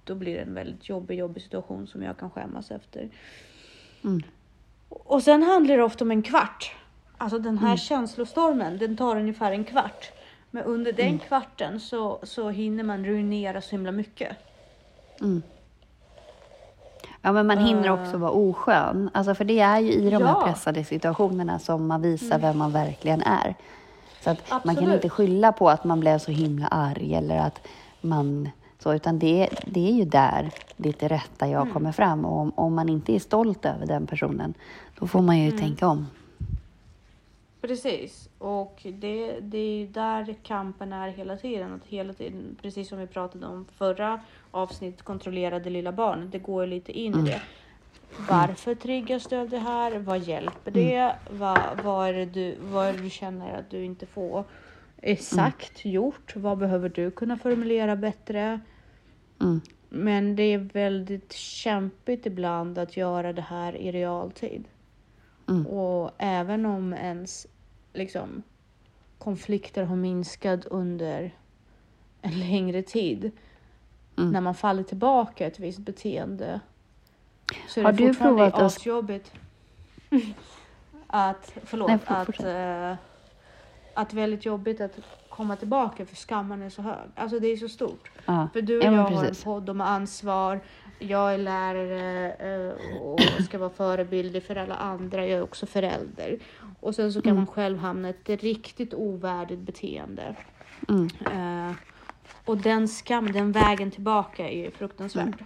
då 0.04 0.14
blir 0.14 0.34
det 0.34 0.40
en 0.42 0.54
väldigt 0.54 0.88
jobbig, 0.88 1.18
jobbig 1.18 1.42
situation 1.42 1.86
som 1.86 2.02
jag 2.02 2.16
kan 2.18 2.30
skämmas 2.30 2.70
efter. 2.70 3.08
Mm. 4.04 4.22
Och 4.88 5.22
sen 5.22 5.42
handlar 5.42 5.76
det 5.76 5.82
ofta 5.82 6.04
om 6.04 6.10
en 6.10 6.22
kvart. 6.22 6.74
Alltså 7.18 7.38
den 7.38 7.58
här 7.58 7.66
Mm. 7.66 7.76
känslostormen, 7.78 8.78
den 8.78 8.96
tar 8.96 9.16
ungefär 9.16 9.52
en 9.52 9.64
kvart. 9.64 10.12
Men 10.50 10.64
under 10.64 10.92
den 10.92 11.06
Mm. 11.06 11.18
kvarten 11.18 11.80
så, 11.80 12.18
så 12.22 12.50
hinner 12.50 12.84
man 12.84 13.04
ruinera 13.04 13.60
så 13.60 13.70
himla 13.70 13.92
mycket. 13.92 14.36
Mm. 17.26 17.36
Ja, 17.36 17.42
men 17.42 17.46
man 17.46 17.66
hinner 17.66 17.86
Eh. 17.88 17.92
också 18.02 18.16
vara 18.16 18.30
oskön. 18.30 19.10
Alltså, 19.14 19.34
för 19.34 19.44
det 19.44 19.60
är 19.60 19.78
ju 19.80 19.92
i 19.92 20.10
de 20.10 20.22
Ja. 20.22 20.26
här 20.26 20.46
pressade 20.46 20.84
situationerna 20.84 21.58
som 21.58 21.86
man 21.86 22.02
visar 22.02 22.38
vem 22.38 22.58
man 22.58 22.72
verkligen 22.72 23.22
är. 23.22 23.54
Så 24.24 24.30
att 24.30 24.64
man 24.64 24.76
kan 24.76 24.92
inte 24.92 25.08
skylla 25.08 25.52
på 25.52 25.70
att 25.70 25.84
man 25.84 26.00
blev 26.00 26.18
så 26.18 26.30
himla 26.30 26.66
arg 26.66 27.14
eller 27.14 27.38
att 27.38 27.60
man 28.00 28.48
så, 28.82 28.94
utan 28.94 29.18
det, 29.18 29.48
det 29.66 29.88
är 29.88 29.92
ju 29.92 30.04
där 30.04 30.50
ditt 30.76 31.02
rätta 31.02 31.48
jag 31.48 31.72
kommer 31.72 31.92
fram. 31.92 32.24
Och 32.24 32.38
om, 32.40 32.52
om 32.54 32.74
man 32.74 32.88
inte 32.88 33.14
är 33.14 33.18
stolt 33.18 33.64
över 33.64 33.86
den 33.86 34.06
personen, 34.06 34.54
då 34.98 35.06
får 35.06 35.22
man 35.22 35.38
ju 35.38 35.50
tänka 35.50 35.88
om. 35.88 36.06
Precis, 37.66 38.28
och 38.38 38.80
det, 38.84 39.40
det 39.40 39.58
är 39.58 39.78
ju 39.78 39.86
där 39.86 40.36
kampen 40.42 40.92
är 40.92 41.08
hela 41.08 41.36
tiden. 41.36 41.72
Att 41.72 41.86
hela 41.86 42.12
tiden, 42.12 42.56
precis 42.62 42.88
som 42.88 42.98
vi 42.98 43.06
pratade 43.06 43.46
om 43.46 43.66
förra 43.76 44.20
avsnittet, 44.50 45.02
kontrollerade 45.02 45.70
lilla 45.70 45.92
barnet. 45.92 46.32
Det 46.32 46.38
går 46.38 46.66
lite 46.66 46.92
in 46.92 47.14
i 47.14 47.30
det. 47.30 47.42
Varför 48.28 48.74
triggas 48.74 49.26
du 49.26 49.36
av 49.36 49.48
det 49.48 49.58
här? 49.58 49.98
Vad 49.98 50.18
hjälper 50.18 50.70
det? 50.70 51.16
Vad, 51.30 51.60
vad, 51.84 52.08
är 52.08 52.12
det 52.12 52.24
du, 52.24 52.56
vad 52.60 52.86
är 52.86 52.92
det 52.92 53.02
du 53.02 53.10
känner 53.10 53.58
att 53.58 53.70
du 53.70 53.84
inte 53.84 54.06
får 54.06 54.44
är 55.02 55.16
sagt, 55.16 55.84
gjort? 55.84 56.36
Vad 56.36 56.58
behöver 56.58 56.88
du 56.88 57.10
kunna 57.10 57.36
formulera 57.36 57.96
bättre? 57.96 58.60
Mm. 59.40 59.60
Men 59.88 60.36
det 60.36 60.42
är 60.42 60.58
väldigt 60.58 61.32
kämpigt 61.32 62.26
ibland 62.26 62.78
att 62.78 62.96
göra 62.96 63.32
det 63.32 63.42
här 63.42 63.76
i 63.76 63.92
realtid. 63.92 64.64
Mm. 65.48 65.66
Och 65.66 66.10
även 66.18 66.66
om 66.66 66.92
ens 66.92 67.46
liksom, 67.96 68.42
konflikter 69.18 69.84
har 69.84 69.96
minskat 69.96 70.64
under 70.64 71.34
en 72.22 72.38
längre 72.40 72.82
tid. 72.82 73.30
Mm. 74.18 74.32
När 74.32 74.40
man 74.40 74.54
faller 74.54 74.82
tillbaka 74.82 75.46
ett 75.46 75.58
visst 75.58 75.78
beteende. 75.78 76.60
Så 77.68 77.80
är 77.80 77.84
Har 77.84 77.92
det 77.92 77.98
du 77.98 78.06
fortfarande 78.06 78.36
provat 78.36 78.54
att- 78.54 78.62
asjobbigt. 78.62 79.32
att, 81.06 81.52
förlåt, 81.64 81.88
Nej, 81.88 81.98
att, 82.06 82.44
eh, 82.44 82.94
att 83.94 84.12
väldigt 84.14 84.46
jobbigt 84.46 84.80
att 84.80 84.98
komma 85.28 85.56
tillbaka 85.56 86.06
för 86.06 86.16
skammen 86.16 86.62
är 86.62 86.70
så 86.70 86.82
hög. 86.82 87.08
Alltså 87.14 87.38
det 87.38 87.48
är 87.48 87.56
så 87.56 87.68
stort. 87.68 88.10
Ja. 88.26 88.48
För 88.52 88.62
du 88.62 88.78
och 88.78 88.84
Ja, 88.84 88.92
jag 88.92 89.02
har 89.02 89.24
en 89.24 89.34
podd 89.44 89.70
om 89.70 89.80
ansvar. 89.80 90.60
Jag 90.98 91.34
är 91.34 91.38
lärare 91.38 92.32
eh, 92.32 93.00
och 93.02 93.20
ska 93.44 93.58
vara 93.58 93.70
förebild 93.70 94.42
för 94.42 94.56
alla 94.56 94.74
andra. 94.74 95.26
Jag 95.26 95.38
är 95.38 95.42
också 95.42 95.66
förälder. 95.66 96.38
Och 96.86 96.94
sen 96.94 97.12
så 97.12 97.22
kan 97.22 97.30
Mm. 97.32 97.44
man 97.44 97.46
själv 97.46 97.78
hamna 97.78 98.08
i 98.08 98.10
ett 98.10 98.42
riktigt 98.42 98.94
ovärdigt 98.94 99.60
beteende. 99.60 100.36
Mm. 100.88 101.08
Eh, 101.70 101.74
och 102.44 102.56
den 102.58 102.88
skam, 102.88 103.32
den 103.32 103.52
vägen 103.52 103.90
tillbaka 103.90 104.48
är 104.50 104.58
ju 104.64 104.70
fruktansvärd. 104.70 105.44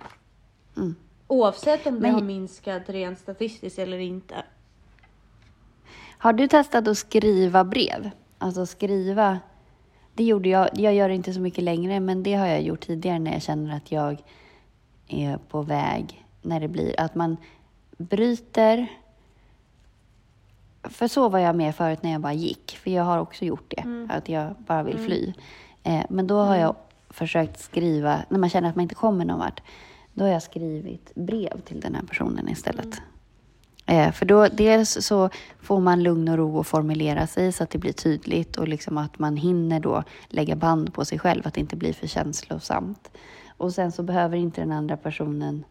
Mm. 0.77 0.95
Oavsett 1.27 1.87
om 1.87 1.95
det 1.95 2.01
Men- 2.01 2.15
har 2.15 2.21
minskat 2.23 2.83
rent 2.89 3.19
statistiskt 3.19 3.79
eller 3.79 3.99
inte. 3.99 4.35
Har 6.19 6.33
du 6.33 6.49
testat 6.49 6.89
att 6.89 6.99
skriva 6.99 7.65
brev? 7.65 8.11
Alltså 8.39 8.67
skriva... 8.67 9.39
Det 10.15 10.25
gjorde 10.25 10.49
jag. 10.49 10.69
Jag 10.79 10.95
gör 10.95 11.09
det 11.09 11.15
inte 11.15 11.33
så 11.33 11.41
mycket 11.41 11.65
längre, 11.65 12.01
men 12.01 12.23
det 12.23 12.35
har 12.35 12.47
jag 12.47 12.63
gjort 12.63 12.81
tidigare 12.81 13.19
när 13.19 13.33
jag 13.33 13.43
känner 13.43 13.77
att 13.77 13.93
jag 13.93 14.23
är 15.09 15.39
på 15.49 15.63
väg. 15.63 16.25
När 16.43 16.61
det 16.61 16.69
blir 16.69 17.01
att 17.01 17.15
man 17.15 17.37
bryter... 17.99 18.87
För 20.83 21.09
så 21.09 21.29
var 21.29 21.39
jag 21.39 21.57
med 21.57 21.75
förut 21.75 22.03
när 22.03 22.13
jag 22.13 22.21
bara 22.21 22.33
gick, 22.33 22.79
för 22.83 22.91
jag 22.91 23.05
har 23.05 23.19
också 23.19 23.45
gjort 23.45 23.65
det. 23.77 23.81
Mm. 23.81 24.11
Att 24.11 24.29
jag 24.29 24.55
bara 24.59 24.83
vill 24.83 24.99
fly. 24.99 25.33
Eh, 25.83 26.05
men 26.09 26.27
då 26.27 26.39
har 26.39 26.57
jag 26.57 26.77
försökt 27.11 27.61
skriva, 27.61 28.19
när 28.29 28.39
man 28.39 28.51
känner 28.51 28.69
att 28.69 28.77
man 28.77 28.83
inte 28.83 28.95
kommer 28.95 29.25
någon 29.25 29.39
vart, 29.39 29.63
då 30.15 30.25
har 30.25 30.31
jag 30.31 30.43
skrivit 30.43 31.15
brev 31.15 31.61
till 31.61 31.81
den 31.81 31.95
här 31.95 32.03
personen 32.03 32.49
istället. 32.49 33.01
Eh, 33.87 34.13
för 34.13 34.27
då 34.27 34.49
dels 34.49 35.07
så 35.07 35.31
får 35.61 35.81
man 35.81 36.03
lugn 36.03 36.29
och 36.29 36.37
ro 36.37 36.61
att 36.61 36.67
formulera 36.67 37.27
sig 37.27 37.53
så 37.53 37.65
att 37.65 37.71
det 37.71 37.79
blir 37.79 37.93
tydligt 37.93 38.57
och 38.57 38.69
liksom 38.69 38.99
att 38.99 39.19
man 39.19 39.37
hinner 39.37 39.81
då 39.81 40.03
lägga 40.29 40.57
band 40.57 40.95
på 40.95 41.05
sig 41.05 41.19
själv, 41.19 41.47
att 41.47 41.55
det 41.55 41.61
inte 41.61 41.77
blir 41.77 41.93
för 41.93 42.07
känslosamt. 42.07 43.11
Och 43.57 43.73
sen 43.73 43.93
så 43.93 44.03
behöver 44.03 44.37
inte 44.37 44.61
den 44.61 44.73
andra 44.73 44.97
personen 44.97 45.65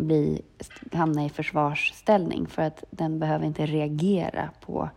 bli, 0.00 0.42
hamna 0.92 1.24
i 1.24 1.28
försvarsställning 1.28 2.46
för 2.46 2.62
att 2.62 2.84
den 2.90 3.18
behöver 3.18 3.46
inte 3.46 3.66
reagera 3.66 4.50
på, 4.60 4.90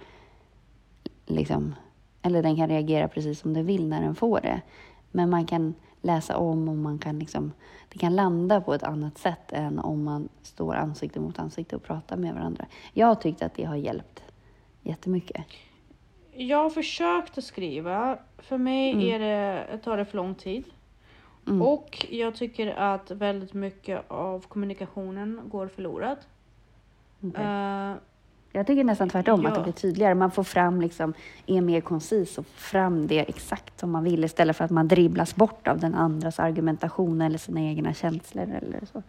liksom, 1.25 1.75
eller 2.21 2.43
den 2.43 2.55
kan 2.55 2.69
reagera 2.69 3.07
precis 3.07 3.39
som 3.39 3.53
den 3.53 3.65
vill 3.65 3.87
när 3.87 4.01
den 4.01 4.15
får 4.15 4.41
det. 4.41 4.61
Men 5.11 5.29
man 5.29 5.45
kan 5.45 5.73
läsa 6.01 6.37
om 6.37 6.69
och 6.69 6.75
man 6.75 6.99
kan 6.99 7.19
liksom, 7.19 7.51
det 7.89 7.99
kan 7.99 8.15
landa 8.15 8.61
på 8.61 8.73
ett 8.73 8.83
annat 8.83 9.17
sätt 9.17 9.51
än 9.51 9.79
om 9.79 10.03
man 10.03 10.29
står 10.41 10.75
ansikte 10.75 11.19
mot 11.19 11.39
ansikte 11.39 11.75
och 11.75 11.83
pratar 11.83 12.17
med 12.17 12.33
varandra. 12.33 12.65
Jag 12.93 13.07
har 13.07 13.15
tyckt 13.15 13.41
att 13.41 13.53
det 13.53 13.63
har 13.63 13.75
hjälpt 13.75 14.23
jättemycket. 14.81 15.45
Jag 16.35 16.57
har 16.57 16.69
försökt 16.69 17.37
att 17.37 17.43
skriva. 17.43 18.17
För 18.37 18.57
mig 18.57 18.91
Mm. 18.91 19.07
är 19.07 19.19
det, 19.19 19.77
tar 19.77 19.97
det 19.97 20.05
för 20.05 20.17
lång 20.17 20.35
tid. 20.35 20.65
Mm. 21.47 21.61
Och 21.61 22.05
jag 22.09 22.35
tycker 22.35 22.67
att 22.67 23.11
väldigt 23.11 23.53
mycket 23.53 24.01
av 24.07 24.39
kommunikationen 24.47 25.41
går 25.45 25.67
förlorad. 25.67 26.17
Okej. 27.21 27.43
Eh, 27.45 27.93
Jag 28.51 28.67
tycker 28.67 28.83
nästan 28.83 29.09
tvärtom, 29.09 29.39
att 29.45 29.51
ja. 29.51 29.57
det 29.57 29.63
blir 29.63 29.73
tydligare. 29.73 30.15
Man 30.15 30.31
får 30.31 30.43
fram, 30.43 30.81
liksom, 30.81 31.13
är 31.45 31.61
mer 31.61 31.81
koncis 31.81 32.37
och 32.37 32.45
får 32.45 32.59
fram 32.61 33.07
det 33.07 33.19
exakt 33.19 33.79
som 33.79 33.91
man 33.91 34.03
vill 34.03 34.23
istället 34.23 34.57
för 34.57 34.65
att 34.65 34.71
man 34.71 34.87
dribblas 34.87 35.35
bort 35.35 35.67
av 35.67 35.79
den 35.79 35.95
andras 35.95 36.39
argumentation 36.39 37.21
eller 37.21 37.37
sina 37.37 37.61
egna 37.61 37.93
känslor 37.93 38.43
eller 38.43 38.81
så. 38.91 39.03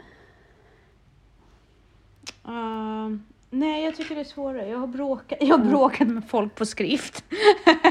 eh, 2.44 3.10
nej, 3.58 3.84
jag 3.84 3.96
tycker 3.96 4.14
det 4.14 4.20
är 4.20 4.24
svårare. 4.24 4.68
Jag 4.68 4.78
har 4.78 4.86
bråkat, 4.86 5.38
jag 5.40 5.58
har 5.58 5.64
bråkat 5.64 6.08
med 6.08 6.22
folk 6.28 6.54
på 6.54 6.66
skrift. 6.66 7.24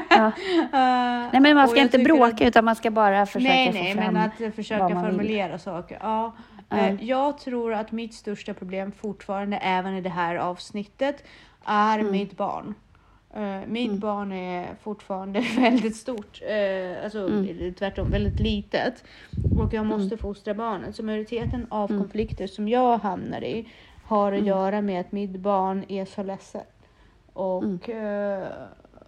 Ja. 0.10 0.26
Eh, 0.26 0.32
Nej, 1.32 1.40
men 1.42 1.56
man 1.56 1.68
ska 1.68 1.82
inte 1.82 2.00
bråka 2.00 2.26
att- 2.34 2.42
utan 2.42 2.66
man 2.66 2.76
ska 2.76 2.92
bara 2.92 3.26
försöka 3.26 3.54
nej, 3.54 3.68
få 3.72 3.74
nej, 3.78 3.94
fram 3.94 4.14
men 4.14 4.32
att 4.48 4.56
försöka 4.56 4.84
man 4.90 5.04
vill. 5.06 5.12
formulera 5.12 5.60
saker. 5.60 5.98
Ja. 6.02 6.34
Eh, 6.70 7.04
Jag 7.04 7.38
tror 7.38 7.74
att 7.74 7.92
mitt 7.92 8.14
största 8.14 8.54
problem 8.54 8.92
fortfarande, 8.92 9.58
även 9.58 9.96
i 9.98 10.02
det 10.02 10.10
här 10.10 10.36
avsnittet, 10.36 11.24
är 11.66 12.00
Mm. 12.00 12.12
mitt 12.12 12.38
barn. 12.38 12.74
Eh, 13.36 13.60
mitt 13.68 13.92
barn 13.94 14.32
är 14.32 14.68
fortfarande 14.84 15.40
väldigt 15.58 15.96
stort, 15.96 16.42
uh, 16.42 17.04
alltså 17.04 17.28
Mm. 17.28 17.74
tvärtom 17.74 18.10
väldigt 18.12 18.40
litet. 18.40 19.04
Och 19.60 19.74
jag 19.74 19.86
måste 19.86 20.18
fostra 20.18 20.54
barnet. 20.54 20.96
Så 20.96 21.04
majoriteten 21.04 21.68
av 21.70 21.92
Mm. 21.92 22.02
konflikter 22.04 22.48
som 22.48 22.68
jag 22.68 22.98
hamnar 22.98 23.44
i 23.44 23.68
har 24.14 24.32
att 24.32 24.46
göra 24.46 24.82
med 24.82 25.00
att 25.02 25.12
mitt 25.12 25.36
barn 25.40 25.86
är 25.88 26.06
så 26.06 26.24
ledsen. 26.24 26.62
Och 27.34 27.64
Mm. 27.90 28.42
eh, 28.42 28.48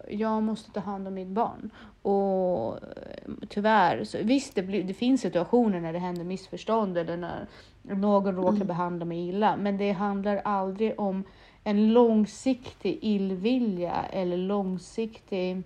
jag 0.10 0.44
måste 0.44 0.72
ta 0.72 0.80
hand 0.80 1.08
om 1.08 1.14
mitt 1.14 1.28
barn. 1.28 1.70
Och 2.02 2.74
eh, 2.78 3.34
tyvärr, 3.50 4.04
så, 4.04 4.18
visst 4.22 4.56
det, 4.56 4.62
blir, 4.64 4.84
det 4.84 4.94
finns 4.94 5.22
situationer 5.22 5.80
när 5.80 5.94
det 5.94 6.00
händer 6.00 6.24
missförstånd 6.24 6.98
eller 6.98 7.18
när 7.18 7.48
någon 7.82 8.36
råkar 8.36 8.56
Mm. 8.56 8.68
behandla 8.68 9.06
mig 9.06 9.30
illa. 9.30 9.56
Men 9.58 9.78
det 9.78 9.92
handlar 9.92 10.42
aldrig 10.46 11.00
om 11.00 11.24
en 11.64 11.94
långsiktig 11.94 13.00
illvilja 13.02 14.06
eller 14.12 14.38
långsiktig 14.38 15.64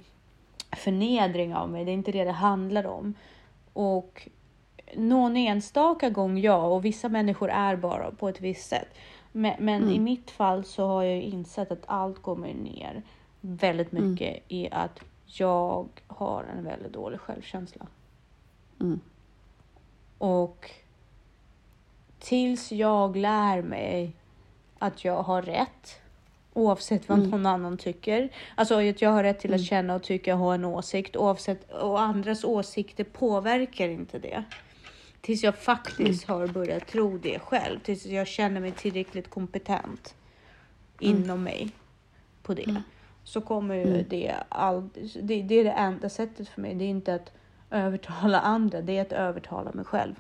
förnedring 0.78 1.56
av 1.56 1.70
mig. 1.70 1.86
Det 1.86 1.92
är 1.92 1.94
inte 1.94 2.12
det 2.12 2.24
det 2.24 2.32
handlar 2.32 2.86
om. 2.88 3.14
Och 3.74 4.28
någon 4.96 5.38
enstaka 5.38 6.10
gång 6.10 6.38
ja, 6.40 6.64
och 6.66 6.86
vissa 6.86 7.10
människor 7.10 7.50
är 7.50 7.76
bara 7.76 8.12
på 8.12 8.30
ett 8.30 8.42
visst 8.42 8.70
sätt. 8.70 8.88
Men, 9.32 9.56
men 9.60 9.82
Mm. 9.84 9.94
i 9.96 10.00
mitt 10.00 10.32
fall 10.32 10.64
så 10.64 10.88
har 10.88 11.04
jag 11.04 11.22
insett 11.22 11.72
att 11.72 11.84
allt 11.86 12.22
kommer 12.22 12.54
ner 12.54 13.04
väldigt 13.42 13.92
Mm. 13.94 14.12
mycket 14.12 14.44
i 14.48 14.70
att 14.72 15.00
jag 15.26 15.88
har 16.08 16.44
en 16.58 16.64
väldigt 16.64 16.94
dålig 16.94 17.20
självkänsla. 17.20 17.86
Mm. 18.82 19.00
Och 20.18 20.72
tills 22.20 22.72
jag 22.72 23.16
lär 23.16 23.62
mig 23.62 24.12
att 24.80 25.06
jag 25.06 25.24
har 25.24 25.42
rätt, 25.42 26.02
oavsett 26.54 27.10
vad 27.10 27.18
Mm. 27.18 27.30
någon 27.30 27.46
annan 27.46 27.78
tycker. 27.78 28.30
Alltså 28.56 28.76
att 28.90 29.02
jag 29.02 29.10
har 29.10 29.24
rätt 29.24 29.40
till 29.40 29.54
att 29.54 29.64
känna 29.64 29.96
och 29.96 30.04
tycka 30.04 30.34
och 30.34 30.40
ha 30.40 30.54
en 30.54 30.66
åsikt, 30.66 31.16
oavsett, 31.16 31.72
och 31.72 32.02
andras 32.02 32.44
åsikter 32.44 33.04
påverkar 33.04 33.90
inte 33.90 34.20
det. 34.20 34.44
Tills 35.22 35.44
jag 35.44 35.56
faktiskt 35.58 36.30
Mm. 36.30 36.40
har 36.42 36.48
börjat 36.48 36.88
tro 36.88 37.18
det 37.18 37.40
själv, 37.40 37.80
tills 37.80 38.06
jag 38.06 38.28
känner 38.28 38.62
mig 38.62 38.72
tillräckligt 38.72 39.30
kompetent 39.30 40.16
Mm. 41.02 41.16
inom 41.24 41.44
mig 41.44 41.70
på 42.44 42.54
det. 42.54 42.84
Så 43.24 43.42
kommer 43.42 43.76
ju 43.76 44.04
det, 44.10 44.36
all, 44.50 44.90
det, 45.22 45.42
det 45.42 45.56
är 45.60 45.64
det 45.64 45.72
enda 45.72 46.10
sättet 46.10 46.50
för 46.50 46.62
mig. 46.62 46.76
Det 46.76 46.84
är 46.84 46.90
inte 46.90 47.14
att 47.16 47.32
övertala 47.72 48.40
andra, 48.56 48.82
det 48.82 48.98
är 48.98 49.02
att 49.02 49.12
övertala 49.12 49.72
mig 49.74 49.86
själv. 49.86 50.16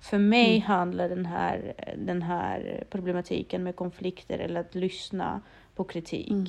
För 0.00 0.18
mig 0.18 0.50
Mm. 0.56 0.62
handlar 0.66 1.08
den 1.08 1.26
här, 1.26 1.74
den 1.98 2.22
här 2.22 2.84
problematiken 2.90 3.62
med 3.62 3.76
konflikter 3.76 4.38
eller 4.38 4.60
att 4.60 4.74
lyssna 4.74 5.40
på 5.74 5.84
kritik 5.84 6.30
Mm. 6.30 6.46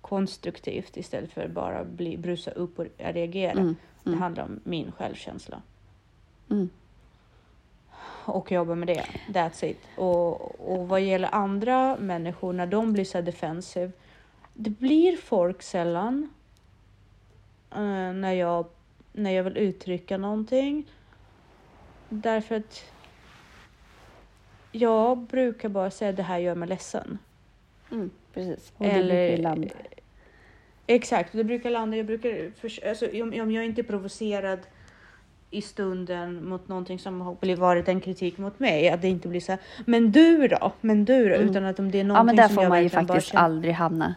konstruktivt 0.00 0.96
istället 0.96 1.32
för 1.32 1.48
bara 1.48 1.84
bli, 1.84 2.16
brusa 2.16 2.50
upp 2.50 2.78
och 2.78 2.86
reagera. 2.98 3.50
Mm. 3.60 3.76
Det 4.04 4.10
Mm. 4.10 4.20
handlar 4.22 4.44
om 4.44 4.60
min 4.64 4.92
självkänsla 4.92 5.62
Mm. 6.50 6.68
Och 8.28 8.52
jobba 8.52 8.74
med 8.74 8.88
det. 8.88 9.04
That's 9.28 9.64
it. 9.64 9.78
Och, 9.96 10.70
och 10.72 10.88
vad 10.88 11.00
gäller 11.00 11.34
andra 11.34 11.96
människor 11.96 12.52
när 12.52 12.66
de 12.66 12.92
blir 12.92 13.04
så 13.04 13.20
defensive. 13.20 13.90
Det 14.54 14.70
blir 14.70 15.16
folk 15.16 15.62
sällan 15.62 16.28
eh, 17.70 18.12
när, 18.12 18.32
jag, 18.32 18.66
när 19.12 19.30
jag 19.30 19.44
vill 19.44 19.56
uttrycka 19.56 20.18
någonting. 20.18 20.86
Därför 22.08 22.54
att 22.54 22.84
jag 24.72 25.18
brukar 25.18 25.68
bara 25.68 25.90
säga 25.90 26.12
det 26.12 26.22
här 26.22 26.38
gör 26.38 26.54
mig 26.54 26.68
ledsen. 26.68 27.18
Mm. 27.92 28.10
Precis. 28.34 28.72
Och 28.76 28.84
det 28.84 28.90
Eller- 28.90 29.14
brukar 29.28 29.36
ju 29.36 29.42
landa. 29.42 29.68
Exakt, 30.86 31.32
det 31.32 31.44
brukar 31.44 31.70
landa. 31.70 31.96
Jag 31.96 32.06
brukar, 32.06 32.52
alltså, 32.88 33.22
om, 33.22 33.40
om 33.40 33.50
jag 33.50 33.64
inte 33.64 33.80
är 33.80 33.82
provocerad 33.82 34.58
i 35.50 35.62
stunden 35.62 36.48
mot 36.48 36.68
någonting 36.68 36.98
som 36.98 37.20
har 37.20 37.56
varit 37.56 37.88
en 37.88 38.00
kritik 38.00 38.38
mot 38.38 38.58
mig, 38.58 38.88
att 38.88 39.02
det 39.02 39.08
inte 39.08 39.28
blir 39.28 39.40
så 39.40 39.52
här, 39.52 39.60
men 39.84 40.12
du 40.12 40.48
då? 40.48 40.72
Men 40.80 41.04
du 41.04 41.28
då? 41.28 41.34
Mm. 41.34 41.48
Utan 41.50 41.64
att 41.64 41.78
om 41.78 41.90
det 41.90 41.98
är 41.98 42.04
Ja, 42.04 42.06
någonting 42.08 42.26
men 42.26 42.36
där 42.36 42.46
som 42.46 42.54
får 42.54 42.64
jag 42.64 42.68
man 42.70 42.78
ju 42.78 42.84
verkligen 42.84 43.06
bara 43.06 43.14
faktiskt 43.14 43.32
känner- 43.32 43.44
aldrig 43.44 43.74
hamna. 43.74 44.14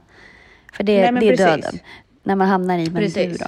För 0.74 0.84
det, 0.84 1.12
Nej, 1.12 1.22
det 1.22 1.28
är 1.28 1.38
precis. 1.38 1.46
döden. 1.66 1.80
När 2.24 2.36
man 2.36 2.48
hamnar 2.48 2.78
i 2.78 2.86
men 2.86 2.94
du 2.94 3.00
Precis. 3.02 3.40
då. 3.40 3.46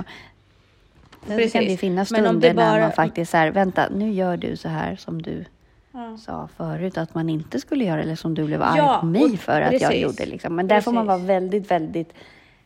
Sen 1.27 1.37
Precis. 1.37 1.53
kan 1.53 1.63
det 1.63 1.77
finnas 1.77 2.07
stunder 2.09 2.53
bara- 2.53 2.71
när 2.73 2.81
man 2.81 2.91
faktiskt 2.91 3.33
är 3.35 3.51
vänta, 3.51 3.89
nu 3.95 4.11
gör 4.11 4.37
du 4.37 4.55
så 4.57 4.69
här 4.69 4.95
som 4.95 5.21
du 5.21 5.45
Ja. 5.91 6.17
sa 6.17 6.49
förut 6.57 6.97
att 6.97 7.15
man 7.15 7.29
inte 7.29 7.59
skulle 7.59 7.83
göra 7.85 8.01
eller 8.01 8.15
som 8.15 8.33
du 8.33 8.43
blev 8.45 8.61
arg 8.61 8.77
Ja, 8.77 8.97
på 8.99 9.05
mig 9.05 9.37
för 9.37 9.61
att 9.61 9.71
jag 9.73 9.81
precis. 9.81 10.01
gjorde. 10.03 10.25
Liksom. 10.25 10.55
Men 10.55 10.67
där 10.67 10.81
får 10.81 10.91
man 10.91 11.05
vara 11.05 11.17
väldigt, 11.17 11.71
väldigt 11.71 12.13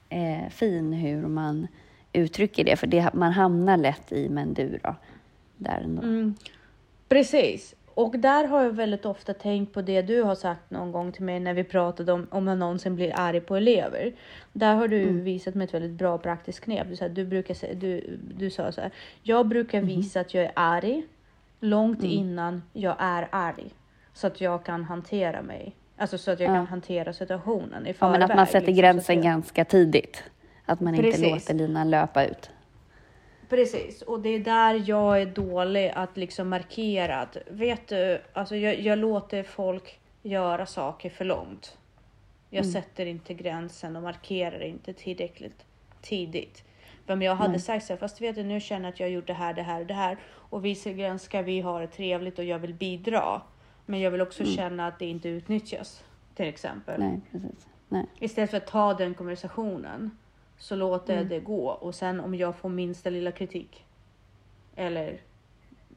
eh, 0.10 0.50
fin 0.52 0.94
hur 0.94 1.28
man 1.28 1.68
uttrycker 2.16 2.64
det. 2.64 2.76
För 2.76 2.88
det, 2.88 3.10
man 3.14 3.32
hamnar 3.32 3.78
lätt 3.78 4.12
i 4.12 4.30
men 4.30 4.54
du 4.54 4.80
då. 4.84 4.96
Där 5.58 5.82
ändå. 5.84 6.02
Mm. 6.02 6.36
Precis. 7.10 7.76
Och 7.94 8.20
där 8.20 8.48
har 8.48 8.64
jag 8.64 8.72
väldigt 8.72 9.06
ofta 9.06 9.34
tänkt 9.34 9.74
på 9.74 9.82
det 9.82 10.02
du 10.02 10.22
har 10.24 10.36
sagt 10.36 10.72
någon 10.72 10.92
gång 10.92 11.12
till 11.12 11.24
mig 11.24 11.40
när 11.40 11.54
vi 11.54 11.64
pratade 11.64 12.12
om 12.12 12.28
om 12.32 12.46
man 12.46 12.60
någonsin 12.60 12.96
blir 12.96 13.14
arg 13.20 13.40
på 13.42 13.56
elever. 13.56 14.14
Där 14.54 14.76
har 14.76 14.88
du 14.88 15.02
Mm. 15.04 15.24
visat 15.24 15.56
mig 15.56 15.66
ett 15.66 15.74
väldigt 15.74 15.92
bra 15.92 16.18
praktiskt 16.18 16.60
knep. 16.60 16.88
Du, 16.90 16.96
sa, 16.96 17.08
du, 17.08 17.26
brukar, 17.26 17.76
du, 17.76 18.20
du 18.38 18.50
sa 18.50 18.72
så 18.72 18.82
här. 18.82 18.92
Jag 19.24 19.48
brukar 19.48 19.78
Mhm. 19.82 19.88
visa 19.88 20.20
att 20.20 20.34
jag 20.34 20.44
är 20.44 20.52
arg 20.56 21.04
långt 21.60 22.00
Mm. 22.00 22.12
innan 22.12 22.64
jag 22.74 22.96
är 23.00 23.28
arg. 23.32 23.70
Så 24.14 24.28
att 24.28 24.42
jag 24.42 24.64
kan 24.66 24.84
hantera 24.84 25.42
mig. 25.42 25.76
Alltså 25.98 26.18
så 26.18 26.32
att 26.32 26.40
jag 26.40 26.50
Ja. 26.50 26.56
kan 26.56 26.68
hantera 26.68 27.14
situationen 27.14 27.86
i 27.86 27.90
Ja, 27.90 27.94
förväg. 27.94 28.12
men 28.20 28.30
att 28.32 28.36
man 28.38 28.46
sätter 28.46 28.60
liksom, 28.60 28.76
så 28.76 28.82
gränsen 28.82 29.16
jag- 29.16 29.24
ganska 29.24 29.66
tidigt. 29.66 30.24
Att 30.66 30.80
man 30.80 30.96
inte 30.96 31.12
Precis. 31.12 31.32
låter 31.32 31.54
linan 31.54 31.90
löpa 31.90 32.26
ut. 32.26 32.50
Precis, 33.50 34.02
och 34.02 34.20
det 34.20 34.30
är 34.30 34.40
där 34.40 34.84
jag 34.86 35.22
är 35.22 35.26
dålig 35.26 35.92
att 35.96 36.18
liksom 36.18 36.50
markera 36.50 37.22
att 37.22 37.38
vet 37.48 37.88
du, 37.88 38.22
alltså 38.34 38.56
jag, 38.56 38.80
jag 38.80 38.98
låter 39.00 39.44
folk 39.44 40.00
göra 40.24 40.66
saker 40.66 41.10
för 41.10 41.26
långt. 41.26 41.78
Jag 42.50 42.62
Mm. 42.66 42.74
sätter 42.74 43.06
inte 43.06 43.34
gränsen 43.34 43.96
och 43.96 44.04
markerar 44.04 44.64
inte 44.64 44.94
tillräckligt 44.94 45.66
tidigt. 46.02 46.64
Om 47.08 47.22
jag 47.22 47.36
hade 47.36 47.52
Nej. 47.52 47.60
sagt 47.60 47.86
så 47.86 47.94
här, 47.94 47.98
fast 47.98 48.22
vet 48.22 48.36
du 48.36 48.44
nu 48.44 48.60
känner 48.62 48.86
jag 48.86 48.94
att 48.94 49.00
jag 49.00 49.08
har 49.08 49.12
gjort 49.12 49.28
det 49.28 49.34
här, 49.34 49.54
det 49.54 49.62
här 49.62 49.80
och 49.82 49.86
det 49.88 49.94
här 49.94 50.18
och 50.28 50.66
vi 50.66 50.76
ska 51.20 51.42
vi 51.42 51.62
ha 51.62 51.80
det 51.80 51.88
trevligt 51.88 52.40
och 52.40 52.46
jag 52.46 52.60
vill 52.60 52.74
bidra. 52.74 53.42
Men 53.86 54.00
jag 54.00 54.12
vill 54.12 54.22
också 54.22 54.46
känna 54.46 54.88
att 54.88 55.00
det 55.00 55.06
inte 55.06 55.30
utnyttjas 55.30 56.04
till 56.36 56.46
exempel. 56.48 57.02
Mm. 57.02 57.10
Nej, 57.12 57.22
precis. 57.32 57.68
Nej. 57.90 58.06
Istället 58.20 58.50
för 58.50 58.58
att 58.58 58.68
ta 58.68 58.94
den 58.94 59.14
konversationen 59.14 60.18
så 60.58 60.76
låter 60.76 61.14
Mm. 61.14 61.24
jag 61.24 61.30
det 61.40 61.46
gå 61.46 61.70
och 61.70 61.96
sen 61.96 62.20
om 62.20 62.36
jag 62.36 62.56
får 62.56 62.70
minsta 62.70 63.10
lilla 63.10 63.32
kritik 63.32 63.86
eller 64.76 65.22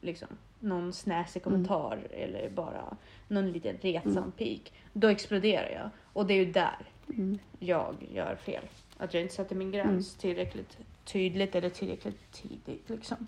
liksom 0.01 0.27
någon 0.59 0.93
snäsig 0.93 1.41
Mm. 1.41 1.53
kommentar 1.53 2.07
eller 2.11 2.49
bara 2.49 2.97
någon 3.27 3.51
liten 3.51 3.77
retsam 3.81 4.31
pik. 4.31 4.73
Då 4.93 5.07
exploderar 5.07 5.69
jag 5.69 5.89
och 6.13 6.25
det 6.27 6.33
är 6.33 6.45
ju 6.45 6.51
där 6.51 6.85
Mm. 7.09 7.39
jag 7.59 7.95
gör 8.11 8.35
fel. 8.35 8.63
Att 8.97 9.13
jag 9.13 9.23
inte 9.23 9.35
sätter 9.35 9.55
min 9.55 9.71
gräns 9.71 10.15
tillräckligt 10.15 10.77
tydligt 11.05 11.55
eller 11.55 11.69
tillräckligt 11.69 12.31
tidigt 12.31 12.89
liksom. 12.89 13.27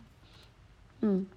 Mm. 1.01 1.29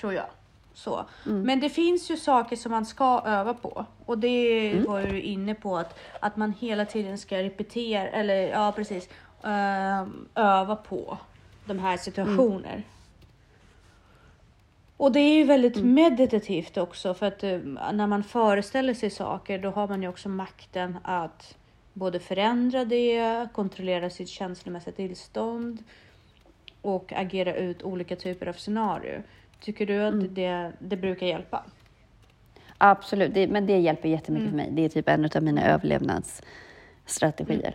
Tror 0.00 0.12
jag. 0.12 0.26
Så. 0.74 1.04
Mm. 1.26 1.42
Men 1.42 1.60
det 1.60 1.68
finns 1.70 2.10
ju 2.10 2.16
saker 2.16 2.56
som 2.56 2.72
man 2.72 2.86
ska 2.86 3.22
öva 3.26 3.54
på. 3.54 3.86
Och 4.06 4.18
det 4.18 4.70
Mm. 4.72 4.84
var 4.84 5.02
du 5.02 5.20
inne 5.20 5.54
på 5.54 5.76
att, 5.78 5.98
att 6.20 6.36
man 6.36 6.52
hela 6.60 6.84
tiden 6.84 7.18
ska 7.18 7.42
repetera, 7.42 8.08
eller 8.08 8.34
ja 8.34 8.72
precis, 8.76 9.08
ehm, 9.44 10.28
öva 10.34 10.76
på 10.76 11.18
de 11.64 11.78
här 11.78 11.96
situationer. 11.96 12.82
Och 14.96 15.12
det 15.12 15.20
är 15.20 15.34
ju 15.34 15.44
väldigt 15.44 15.76
Mm. 15.76 15.94
meditativt 15.94 16.76
också 16.76 17.14
för 17.14 17.26
att 17.26 17.42
eh, 17.44 17.58
när 17.92 18.06
man 18.06 18.24
föreställer 18.24 18.94
sig 18.94 19.10
saker 19.10 19.58
då 19.58 19.70
har 19.70 19.88
man 19.88 20.02
ju 20.02 20.08
också 20.08 20.28
makten 20.28 20.98
att 21.02 21.56
både 21.92 22.20
förändra 22.20 22.84
det, 22.84 23.48
kontrollera 23.52 24.10
sitt 24.10 24.28
känslomässiga 24.28 24.94
tillstånd 24.94 25.84
och 26.82 27.12
agera 27.12 27.54
ut 27.54 27.82
olika 27.82 28.16
typer 28.16 28.46
av 28.46 28.52
scenarier. 28.52 29.22
Tycker 29.62 29.86
du 29.86 30.02
att 30.02 30.12
Mm. 30.14 30.34
det, 30.34 30.72
det 30.78 30.96
brukar 30.96 31.26
hjälpa? 31.26 31.64
Absolut, 32.78 33.34
det, 33.34 33.46
men 33.48 33.66
det 33.66 33.78
hjälper 33.78 34.08
jättemycket 34.08 34.48
Mm. 34.48 34.50
för 34.50 34.56
mig. 34.56 34.70
Det 34.76 34.84
är 34.84 34.88
typ 34.88 35.08
en 35.08 35.24
av 35.36 35.42
mina 35.42 35.64
överlevnadsstrategier. 35.66 37.74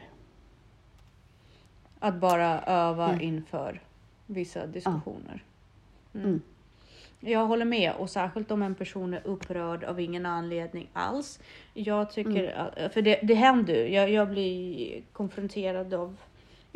Att 1.99 2.15
bara 2.15 2.61
öva 2.61 3.09
Mm. 3.09 3.21
inför 3.21 3.81
vissa 4.25 4.65
diskussioner. 4.67 5.43
Mm. 6.13 6.27
Mm. 6.27 6.41
Jag 7.19 7.45
håller 7.45 7.65
med 7.65 7.93
och 7.93 8.09
särskilt 8.09 8.51
om 8.51 8.61
en 8.63 8.75
person 8.75 9.13
är 9.13 9.21
upprörd 9.27 9.83
av 9.83 9.99
ingen 9.99 10.25
anledning 10.25 10.89
alls. 10.93 11.39
Jag 11.73 12.11
tycker, 12.11 12.43
Mm. 12.43 12.65
att- 12.85 12.93
för 12.93 13.01
det, 13.01 13.19
det 13.23 13.33
händer 13.33 13.73
ju. 13.75 13.93
Jag, 13.93 14.09
jag 14.11 14.29
blir 14.29 15.01
konfronterad 15.13 15.93
av 15.93 16.17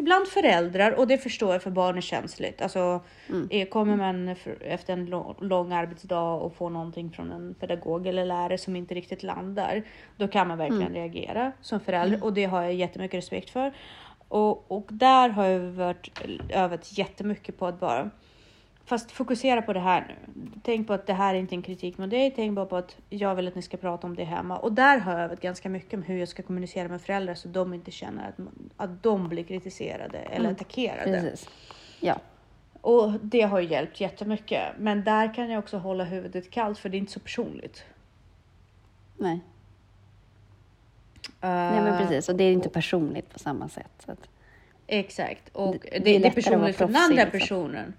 ibland 0.01 0.27
föräldrar 0.27 0.91
och 0.91 1.07
det 1.07 1.17
förstår 1.17 1.53
jag 1.53 1.63
för 1.63 1.71
barn 1.71 1.97
är 1.97 2.01
känsligt. 2.01 2.61
Alltså, 2.61 2.99
Mm. 3.29 3.47
eh, 3.51 3.67
kommer 3.67 3.95
man 3.95 4.35
efter 4.61 4.93
en 4.93 5.05
lång, 5.05 5.35
lång 5.39 5.71
arbetsdag 5.71 6.31
och 6.33 6.55
får 6.55 6.69
någonting 6.69 7.11
från 7.11 7.31
en 7.31 7.53
pedagog 7.53 8.07
eller 8.07 8.25
lärare 8.25 8.57
som 8.57 8.75
inte 8.75 8.95
riktigt 8.95 9.23
landar, 9.23 9.83
då 10.17 10.27
kan 10.27 10.47
man 10.47 10.57
verkligen 10.57 10.81
Mm. 10.81 10.93
reagera 10.93 11.51
som 11.61 11.79
förälder 11.79 12.23
och 12.23 12.33
det 12.33 12.45
har 12.45 12.61
jag 12.63 12.73
jättemycket 12.73 13.17
respekt 13.17 13.49
för. 13.49 13.73
Och, 14.27 14.71
och 14.71 14.87
där 14.91 15.29
har 15.29 15.45
jag 15.45 15.59
varit, 15.59 16.21
övat 16.49 16.97
jättemycket 16.97 17.57
på 17.59 17.65
att 17.67 17.79
bara 17.79 18.09
Fast 18.85 19.11
fokusera 19.11 19.61
på 19.61 19.73
det 19.73 19.79
här 19.79 20.05
nu. 20.07 20.41
Tänk 20.63 20.87
på 20.87 20.93
att 20.93 21.07
det 21.07 21.13
här 21.13 21.33
är 21.35 21.39
inte 21.39 21.55
en 21.55 21.61
kritik 21.61 21.97
mot 21.97 22.09
dig. 22.09 22.33
Tänk 22.35 22.55
bara 22.55 22.65
på 22.65 22.77
att 22.77 22.97
jag 23.09 23.35
vill 23.35 23.47
att 23.47 23.55
ni 23.55 23.61
ska 23.61 23.77
prata 23.77 24.07
om 24.07 24.15
det 24.15 24.23
hemma. 24.23 24.57
Och 24.57 24.71
där 24.73 24.97
har 24.97 25.11
jag 25.11 25.21
övat 25.21 25.41
ganska 25.41 25.69
mycket 25.69 25.93
om 25.93 26.03
hur 26.03 26.17
jag 26.17 26.27
ska 26.27 26.43
kommunicera 26.43 26.87
med 26.87 27.01
föräldrar 27.01 27.33
så 27.35 27.47
de 27.47 27.73
inte 27.73 27.91
känner 27.91 28.27
att, 28.29 28.35
att 28.77 29.03
de 29.03 29.29
blir 29.29 29.43
kritiserade 29.43 30.17
eller 30.17 30.39
Mm, 30.39 30.51
attackerade. 30.51 31.03
Precis. 31.21 31.49
Ja. 31.99 32.19
Och 32.81 33.11
det 33.21 33.41
har 33.41 33.59
ju 33.59 33.67
hjälpt 33.67 34.01
jättemycket. 34.01 34.61
Men 34.77 35.03
där 35.03 35.33
kan 35.33 35.49
jag 35.49 35.59
också 35.59 35.77
hålla 35.77 36.03
huvudet 36.03 36.51
kallt 36.51 36.77
för 36.79 36.89
det 36.89 36.97
är 36.97 36.99
inte 36.99 37.11
så 37.11 37.19
personligt. 37.19 37.83
Nej. 39.17 39.39
Nej, 41.41 41.81
men 41.83 41.97
precis. 41.97 42.29
Och 42.29 42.35
det 42.35 42.43
är 42.43 42.51
inte 42.51 42.69
personligt 42.69 43.29
på 43.33 43.39
samma 43.39 43.69
sätt. 43.69 44.03
Att, 44.05 44.27
Exakt. 44.87 45.49
Och 45.53 45.71
Det- 45.81 45.89
det, 45.91 45.99
det 45.99 46.15
är 46.15 46.19
det, 46.19 46.27
är 46.27 46.31
personligt 46.31 46.75
för 46.75 46.87
den 46.87 46.95
andra 46.95 47.23
liksom. 47.23 47.39
personen. 47.39 47.93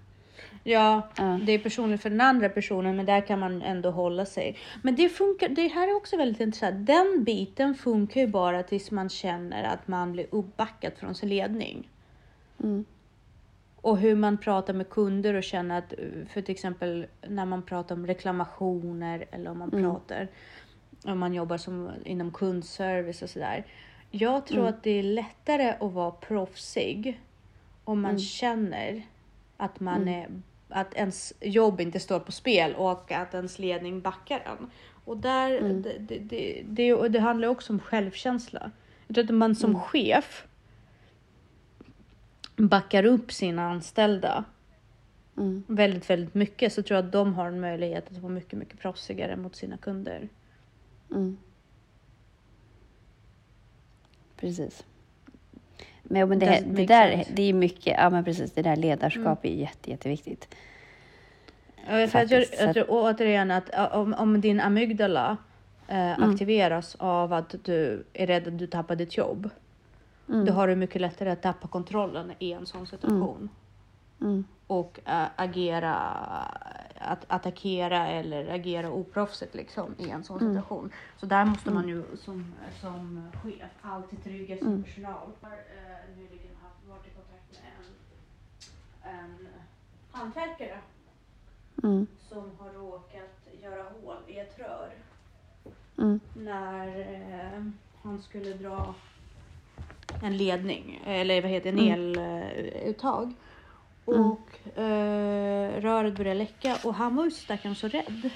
Ja, 0.63 1.09
Ja. 1.17 1.39
det 1.45 1.51
är 1.51 1.59
personligt 1.59 2.01
för 2.01 2.09
den 2.09 2.21
andra 2.21 2.49
personen, 2.49 2.95
men 2.95 3.05
där 3.05 3.21
kan 3.21 3.39
man 3.39 3.61
ändå 3.61 3.91
hålla 3.91 4.25
sig. 4.25 4.57
Men 4.81 4.95
det 4.95 5.09
funkar. 5.09 5.49
Det 5.49 5.67
här 5.67 5.87
är 5.87 5.95
också 5.95 6.17
väldigt 6.17 6.41
intressant. 6.41 6.87
Den 6.87 7.23
biten 7.23 7.75
funkar 7.75 8.21
ju 8.21 8.27
bara 8.27 8.63
tills 8.63 8.91
man 8.91 9.09
känner 9.09 9.63
att 9.63 9.87
man 9.87 10.11
blir 10.11 10.25
uppbackad 10.29 10.93
från 10.97 11.15
sin 11.15 11.29
ledning. 11.29 11.89
Mm. 12.63 12.85
Och 13.75 13.97
hur 13.97 14.15
man 14.15 14.37
pratar 14.37 14.73
med 14.73 14.89
kunder 14.89 15.33
och 15.33 15.43
känner 15.43 15.77
att, 15.77 15.93
för 16.29 16.41
till 16.41 16.53
exempel 16.53 17.05
när 17.27 17.45
man 17.45 17.63
pratar 17.63 17.95
om 17.95 18.07
reklamationer 18.07 19.25
eller 19.31 19.51
om 19.51 19.57
man 19.59 19.71
pratar 19.71 20.27
om 21.05 21.19
man 21.19 21.33
jobbar 21.33 21.57
som 21.57 21.91
inom 22.05 22.31
kundservice 22.31 23.21
och 23.21 23.29
sådär. 23.29 23.65
Jag 24.11 24.45
tror 24.45 24.67
att 24.67 24.83
det 24.83 24.91
är 24.91 25.03
lättare 25.03 25.69
att 25.79 25.93
vara 25.93 26.11
proffsig 26.11 27.21
om 27.83 28.01
man 28.01 28.19
känner 28.19 29.03
att 29.57 29.79
man 29.79 30.07
är 30.07 30.27
att 30.73 30.93
ens 30.93 31.33
jobb 31.41 31.81
inte 31.81 31.99
står 31.99 32.19
på 32.19 32.31
spel 32.31 32.75
och 32.75 33.11
att 33.11 33.33
ens 33.33 33.59
ledning 33.59 34.01
backar 34.01 34.39
en. 34.39 34.69
Och 35.05 35.17
där, 35.17 35.61
det, 35.61 35.97
det, 35.99 36.19
det, 36.19 36.63
det, 36.67 36.93
och 36.93 37.11
det 37.11 37.19
handlar 37.19 37.47
också 37.47 37.73
om 37.73 37.79
självkänsla. 37.79 38.71
Jag 39.07 39.15
tror 39.15 39.23
att 39.23 39.35
man 39.35 39.55
som 39.55 39.79
chef 39.79 40.45
backar 42.55 43.05
upp 43.05 43.31
sina 43.31 43.69
anställda 43.69 44.43
Mm. 45.37 45.63
väldigt, 45.67 46.09
väldigt 46.09 46.33
mycket 46.33 46.73
så 46.73 46.83
tror 46.83 46.97
jag 46.97 47.05
att 47.05 47.11
de 47.11 47.33
har 47.33 47.47
en 47.47 47.59
möjlighet 47.59 48.11
att 48.11 48.17
vara 48.17 48.33
mycket, 48.33 48.59
mycket 48.59 48.79
proffsigare 48.79 49.35
mot 49.35 49.55
sina 49.55 49.77
kunder. 49.77 50.29
Mm. 51.11 51.37
Precis. 54.35 54.85
Men, 56.03 56.29
men 56.29 56.39
det, 56.39 56.63
det 56.65 56.85
där, 56.85 57.11
sense. 57.11 57.31
det 57.33 57.49
är 57.49 57.53
mycket, 57.53 57.97
ja 57.97 58.09
men 58.09 58.23
precis, 58.23 58.51
det 58.51 58.61
där 58.61 58.75
ledarskap 58.75 59.45
är 59.45 59.49
jätte, 59.49 59.91
jätteviktigt. 59.91 60.55
Ja, 61.75 62.07
För 62.07 62.33
jag, 62.33 62.47
så 62.47 62.53
jag 62.63 62.73
tror 62.73 62.85
återigen 62.89 63.51
att 63.51 63.93
om, 63.93 64.13
om 64.13 64.41
din 64.41 64.59
amygdala 64.59 65.37
eh, 65.87 66.19
aktiveras 66.19 66.95
av 66.99 67.33
att 67.33 67.55
du 67.63 68.05
är 68.13 68.27
rädd 68.27 68.47
att 68.47 68.57
du 68.57 68.67
tappar 68.67 68.95
ditt 68.95 69.17
jobb. 69.17 69.49
Mm. 70.29 70.45
Då 70.45 70.53
har 70.53 70.67
du 70.67 70.75
mycket 70.75 71.01
lättare 71.01 71.29
att 71.29 71.41
tappa 71.41 71.67
kontrollen 71.67 72.31
i 72.39 72.51
en 72.51 72.65
sån 72.65 72.87
situation. 72.87 73.49
Mm. 74.21 74.43
Och 74.67 74.99
äh, 75.05 75.25
agera, 75.35 75.97
att 77.03 77.25
attackera 77.27 78.07
eller 78.07 78.47
agera 78.53 78.91
oproffsigt 78.91 79.55
liksom 79.55 79.95
i 79.97 80.09
en 80.09 80.23
sån 80.23 80.39
Mm. 80.41 80.53
situation. 80.53 80.91
Så 81.17 81.25
där 81.25 81.45
måste 81.45 81.71
man 81.71 81.87
ju 81.87 82.03
som, 82.17 82.53
som 82.81 83.27
chef 83.43 83.71
alltid 83.81 84.23
trygga 84.23 84.57
sin 84.57 84.67
Mm. 84.67 84.83
personal. 84.83 85.29
Jag 85.41 85.49
har 85.49 85.55
äh, 85.55 86.17
nyligen 86.17 86.55
haft, 86.63 86.87
varit 86.89 87.07
i 87.07 87.09
kontakt 87.09 87.61
med 87.61 89.13
en, 89.13 89.19
en 89.19 89.47
hantverkare 90.11 90.77
Mm. 91.83 92.07
som 92.29 92.51
har 92.59 92.69
råkat 92.69 93.47
göra 93.61 93.83
hål 93.83 94.15
i 94.27 94.39
ett 94.39 94.59
rör 94.59 94.91
Mm. 95.97 96.19
när 96.33 96.87
eh, 96.99 97.63
han 98.03 98.21
skulle 98.21 98.53
dra 98.53 98.95
en 100.21 100.37
ledning, 100.37 101.01
eller 101.05 101.41
vad 101.41 101.51
heter 101.51 101.71
det, 101.71 101.89
Mm. 101.89 102.17
en 102.17 102.17
eluttag. 102.17 103.33
Och 104.05 104.77
eh, 104.79 105.81
röret 105.81 106.17
började 106.17 106.37
läcka 106.39 106.77
och 106.83 106.93
han 106.95 107.15
var 107.15 107.25
ju 107.25 107.31
stackaren 107.31 107.75
så 107.75 107.87
rädd 107.87 108.29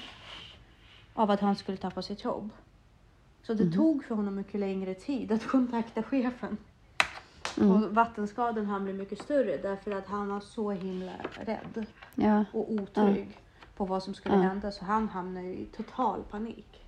av 1.14 1.30
att 1.30 1.40
han 1.40 1.56
skulle 1.56 1.76
tappa 1.78 2.02
sitt 2.02 2.24
jobb. 2.24 2.50
Så 3.42 3.52
Mm. 3.52 3.70
det 3.70 3.76
tog 3.76 4.04
för 4.04 4.14
honom 4.14 4.34
mycket 4.34 4.60
längre 4.60 4.94
tid 4.94 5.32
att 5.32 5.46
kontakta 5.46 6.02
chefen. 6.02 6.56
Mm. 7.60 7.70
Och 7.70 7.94
vattenskadan 7.94 8.66
han 8.66 8.84
blev 8.84 8.96
mycket 8.96 9.22
större 9.22 9.56
därför 9.56 9.90
att 9.90 10.06
han 10.06 10.28
var 10.28 10.40
så 10.40 10.70
himla 10.70 11.12
rädd 11.40 11.86
Ja. 12.14 12.44
och 12.52 12.72
otrygg 12.72 13.38
på 13.76 13.84
vad 13.84 14.02
som 14.02 14.14
skulle 14.14 14.34
Ja. 14.34 14.40
hända 14.42 14.72
så 14.72 14.84
han 14.84 15.08
hamnade 15.08 15.46
i 15.46 15.64
total 15.76 16.22
panik. 16.30 16.84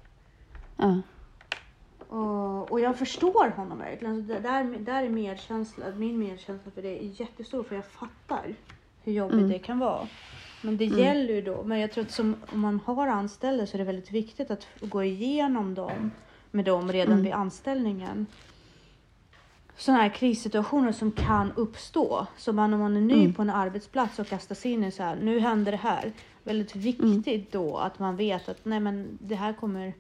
Och, 2.11 2.73
och 2.73 2.81
jag 2.81 2.99
förstår 2.99 3.49
honom 3.51 3.79
verkligen. 3.79 4.27
Så 4.27 4.33
där, 4.33 4.79
där 4.79 5.03
är 5.03 5.09
medkänsla, 5.09 5.85
min 5.97 6.19
medkänsla 6.19 6.71
för 6.75 6.83
det 6.83 7.05
är 7.05 7.21
jättestor 7.21 7.63
för 7.63 7.75
jag 7.75 7.85
fattar 7.85 8.55
hur 9.05 9.13
jobbigt 9.13 9.35
Mm. 9.39 9.49
det 9.49 9.59
kan 9.59 9.79
vara. 9.79 10.09
Men 10.63 10.77
det 10.77 10.85
gäller 10.85 11.35
ju 11.35 11.43
då, 11.43 11.63
men 11.65 11.79
jag 11.79 11.93
tror 11.93 12.05
att 12.05 12.11
som, 12.11 12.37
om 12.53 12.61
man 12.61 12.81
har 12.85 13.07
anställda 13.09 13.67
så 13.67 13.77
är 13.77 13.79
det 13.79 13.85
väldigt 13.85 14.13
viktigt 14.13 14.51
att 14.51 14.67
gå 14.81 15.03
igenom 15.05 15.75
dem 15.75 16.11
med 16.51 16.65
dem 16.65 16.93
redan 16.93 17.13
Mm. 17.13 17.25
vid 17.25 17.33
anställningen. 17.33 18.27
Sådana 19.77 20.03
här 20.03 20.09
krissituationer 20.09 20.93
som 20.93 21.13
kan 21.13 21.53
uppstå. 21.57 22.27
Så 22.37 22.53
man, 22.53 22.75
om 22.75 22.81
man 22.81 22.97
är 22.97 23.01
ny 23.01 23.15
Mm. 23.21 23.35
på 23.35 23.43
en 23.43 23.51
arbetsplats 23.51 24.19
och 24.19 24.27
kastas 24.27 24.67
in 24.67 24.85
i 24.85 24.91
så 24.91 25.03
här, 25.03 25.17
nu 25.23 25.39
händer 25.41 25.73
det 25.73 25.79
här. 25.79 26.13
Väldigt 26.45 26.77
viktigt 26.77 27.53
då 27.53 27.77
att 27.77 27.99
man 27.99 28.17
vet 28.17 28.49
att 28.49 28.65
nej 28.65 28.81
men 28.81 29.19
det 29.21 29.35
här 29.35 29.53
kommer 29.53 29.87
eh, 29.87 29.93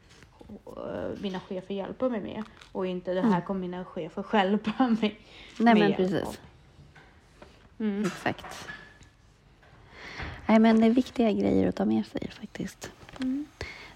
mina 1.20 1.40
chefer 1.40 1.74
hjälpa 1.74 2.08
mig 2.08 2.20
med 2.20 2.42
och 2.72 2.86
inte 2.86 3.14
det 3.14 3.22
här 3.22 3.40
kommer 3.40 3.60
mina 3.60 3.84
chefer 3.84 4.22
stjälpa 4.22 4.86
mig 5.00 5.20
Nej 5.58 5.74
men 5.74 5.78
med. 5.78 5.96
precis. 5.96 6.40
Mm. 7.78 8.04
Exakt. 8.06 8.68
Nej 10.46 10.58
men 10.58 10.80
det 10.80 10.86
är 10.86 10.90
viktiga 10.90 11.32
grejer 11.32 11.68
att 11.68 11.76
ta 11.76 11.84
med 11.84 12.06
sig 12.06 12.30
faktiskt. 12.40 12.90
Mm. 13.20 13.46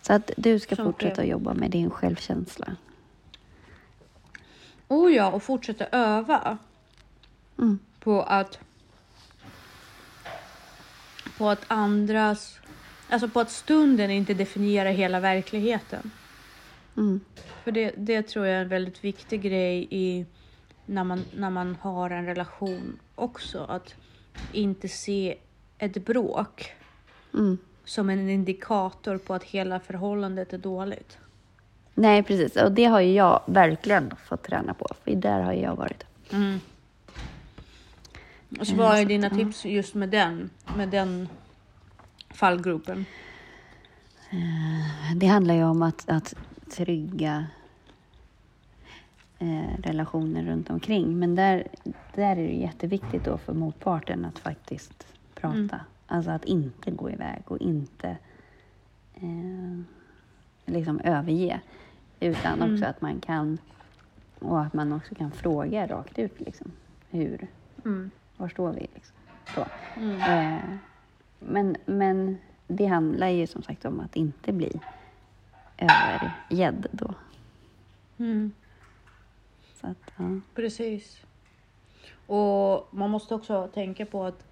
Så 0.02 0.12
att 0.12 0.30
du 0.36 0.58
ska 0.58 0.76
Som 0.76 0.84
fortsätta 0.84 1.22
chef. 1.22 1.30
jobba 1.30 1.54
med 1.54 1.70
din 1.70 1.90
självkänsla. 1.90 2.76
Oh 4.88 5.12
ja, 5.12 5.30
och 5.30 5.42
fortsätta 5.42 5.86
öva 5.92 6.58
Mm. 7.58 7.78
på 8.00 8.22
att 8.22 8.58
på 11.38 11.48
att 11.50 11.64
andras, 11.68 12.58
alltså 13.08 13.28
på 13.28 13.40
att 13.40 13.50
stunden 13.50 14.10
inte 14.10 14.34
definierar 14.34 14.90
hela 14.90 15.20
verkligheten. 15.20 16.10
Mm. 16.96 17.20
För 17.64 17.72
det, 17.72 17.94
det 17.96 18.22
tror 18.22 18.46
jag 18.46 18.56
är 18.56 18.62
en 18.62 18.68
väldigt 18.68 19.04
viktig 19.04 19.42
grej 19.42 19.88
i 19.90 20.26
när 20.86 21.04
man, 21.04 21.24
när 21.36 21.50
man 21.50 21.76
har 21.80 22.10
en 22.10 22.26
relation 22.26 22.98
också. 23.14 23.64
Att 23.68 23.94
inte 24.52 24.88
se 24.88 25.36
ett 25.78 26.04
bråk 26.04 26.72
Mm. 27.34 27.58
som 27.84 28.10
en 28.10 28.28
indikator 28.28 29.18
på 29.18 29.34
att 29.34 29.44
hela 29.44 29.80
förhållandet 29.80 30.52
är 30.52 30.58
dåligt. 30.58 31.18
Nej 31.94 32.22
precis, 32.22 32.56
och 32.56 32.72
det 32.72 32.84
har 32.84 33.00
ju 33.00 33.12
jag 33.12 33.42
verkligen 33.46 34.14
fått 34.28 34.42
träna 34.42 34.74
på. 34.74 34.86
För 35.04 35.14
där 35.14 35.40
har 35.40 35.52
jag 35.52 35.76
varit. 35.76 36.04
Mm. 36.32 36.60
Och 38.60 38.66
så 38.66 38.72
Eh, 38.72 38.78
vad 38.78 38.98
är 38.98 39.04
dina 39.04 39.30
tips 39.30 39.64
just 39.64 39.94
med 39.94 40.08
den, 40.08 40.50
med 40.76 40.88
den 40.88 41.28
fallgruppen? 42.30 43.04
Det 45.16 45.26
handlar 45.26 45.54
ju 45.54 45.64
om 45.64 45.82
att, 45.82 46.08
att 46.08 46.34
trygga 46.76 47.46
eh, 49.38 49.78
relationer 49.82 50.44
runt 50.44 50.70
omkring. 50.70 51.18
Men 51.18 51.34
där, 51.34 51.66
där 52.14 52.36
är 52.36 52.46
det 52.48 52.54
jätteviktigt 52.54 53.24
då 53.24 53.38
för 53.38 53.54
motparten 53.54 54.24
att 54.24 54.38
faktiskt 54.38 55.06
prata. 55.34 55.56
Mm. 55.56 55.78
Alltså 56.06 56.30
att 56.30 56.44
inte 56.44 56.90
gå 56.90 57.10
iväg 57.10 57.42
och 57.46 57.58
inte 57.58 58.16
eh, 59.14 59.80
liksom 60.64 61.00
överge. 61.00 61.60
Utan 62.20 62.62
Mm. 62.62 62.74
också 62.74 62.86
att 62.86 63.00
man 63.00 63.20
kan 63.20 63.58
och 64.38 64.60
att 64.62 64.72
man 64.74 64.92
också 64.92 65.14
kan 65.14 65.30
fråga 65.30 65.86
rakt 65.86 66.18
ut 66.18 66.40
liksom. 66.40 66.72
Hur, 67.10 67.46
Mm. 67.84 68.10
var 68.36 68.48
står 68.48 68.72
vi? 68.72 68.80
Liksom. 68.94 69.14
Så. 69.54 69.64
Mm. 70.00 70.16
Eh, 70.20 70.62
men, 71.38 71.76
men 71.86 72.38
det 72.66 72.86
handlar 72.86 73.28
ju 73.28 73.46
som 73.46 73.62
sagt 73.62 73.84
om 73.84 74.00
att 74.00 74.16
inte 74.16 74.52
bli 74.52 74.80
övergedd 75.90 76.86
då. 76.92 77.14
Mm. 78.18 78.52
Så 79.80 79.86
att, 79.86 80.12
ja. 80.16 80.24
Precis. 80.54 81.20
Och 82.26 82.88
man 82.90 83.10
måste 83.10 83.34
också 83.34 83.68
tänka 83.74 84.06
på 84.06 84.24
att 84.24 84.44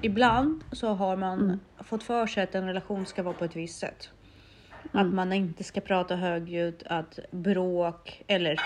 ibland 0.00 0.64
så 0.72 0.88
har 0.88 1.16
man 1.16 1.40
Mm. 1.40 1.58
fått 1.78 2.02
för 2.02 2.26
sig 2.26 2.42
att 2.42 2.54
en 2.54 2.66
relation 2.66 3.06
ska 3.06 3.22
vara 3.22 3.34
på 3.34 3.44
ett 3.44 3.56
visst 3.56 3.78
sätt. 3.78 4.10
Mm. 4.92 5.06
Att 5.06 5.14
man 5.14 5.32
inte 5.32 5.64
ska 5.64 5.80
prata 5.80 6.16
högljutt, 6.16 6.82
att 6.86 7.18
bråk 7.30 8.22
eller 8.26 8.60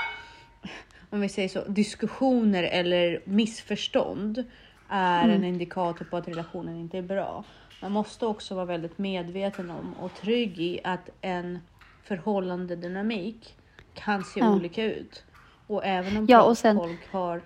om 1.11 1.21
vi 1.21 1.29
säger 1.29 1.49
så, 1.49 1.65
diskussioner 1.69 2.63
eller 2.63 3.21
missförstånd 3.25 4.45
är 4.89 5.25
Mm. 5.25 5.37
en 5.37 5.45
indikator 5.45 6.05
på 6.05 6.17
att 6.17 6.29
relationen 6.29 6.77
inte 6.77 6.99
är 6.99 7.03
bra. 7.03 7.45
Man 7.83 7.93
måste 7.93 8.27
också 8.27 8.55
vara 8.55 8.65
väldigt 8.65 8.99
medveten 8.99 9.71
om 9.71 9.95
och 10.01 10.15
trygg 10.15 10.59
i 10.59 10.81
att 10.85 11.09
en 11.21 11.59
förhållande 12.05 12.77
dynamik 12.77 13.57
kan 13.95 14.25
se 14.25 14.41
Ja. 14.41 14.51
olika 14.55 14.85
ut. 14.85 15.25
Och 15.67 15.85
även 15.87 16.17
om 16.17 16.27
Ja, 16.29 16.43
och 16.43 16.59
sen- 16.59 16.77
folk 16.79 17.13
har... 17.13 17.43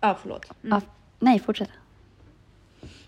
Ja, 0.00 0.16
förlåt. 0.22 0.44
Mm. 0.64 0.78
Ja, 0.84 0.90
nej, 1.18 1.38
fortsätt. 1.40 1.70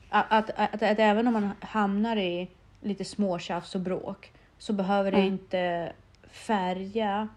Att, 0.08 0.26
att, 0.28 0.50
att, 0.56 0.74
att 0.82 0.98
även 0.98 1.26
om 1.26 1.32
man 1.32 1.50
hamnar 1.60 2.16
i 2.16 2.48
lite 2.80 3.04
småtjafs 3.04 3.74
och 3.74 3.80
bråk 3.80 4.32
så 4.58 4.72
behöver 4.72 5.10
det 5.10 5.16
Mm. 5.18 5.32
inte 5.32 5.92
färga 6.30 7.28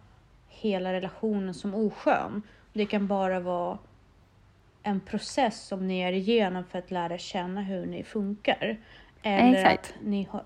hela 0.50 0.94
relationen 0.94 1.54
som 1.54 1.76
oskön. 1.76 2.42
Det 2.74 2.86
kan 2.86 3.08
bara 3.08 3.40
vara 3.40 3.78
en 4.84 5.00
process 5.00 5.68
som 5.68 5.88
ni 5.88 6.00
är 6.00 6.12
igenom 6.12 6.64
för 6.72 6.80
att 6.80 6.92
lära 6.92 7.18
känna 7.18 7.62
hur 7.62 7.86
ni 7.86 8.04
funkar. 8.04 8.78
Eller 9.24 9.54
Exakt. 9.54 9.94
att 9.98 10.06
ni 10.06 10.28
har, 10.32 10.44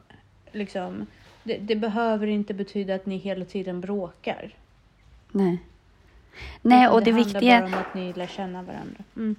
liksom, 0.51 1.07
det, 1.43 1.57
det 1.57 1.75
behöver 1.75 2.27
inte 2.27 2.53
betyda 2.53 2.95
att 2.95 3.05
ni 3.05 3.17
hela 3.17 3.45
tiden 3.45 3.81
bråkar. 3.81 4.55
Nej. 5.31 5.57
Nej, 6.61 6.83
Utan 6.83 6.93
och 6.93 7.03
det, 7.03 7.11
handlar 7.11 7.25
viktiga... 7.25 7.61
bara 7.61 7.67
om 7.67 7.73
att 7.73 7.93
ni 7.93 8.13
lär 8.13 8.27
känna 8.27 8.61
varandra. 8.63 9.03
Mm. 9.15 9.35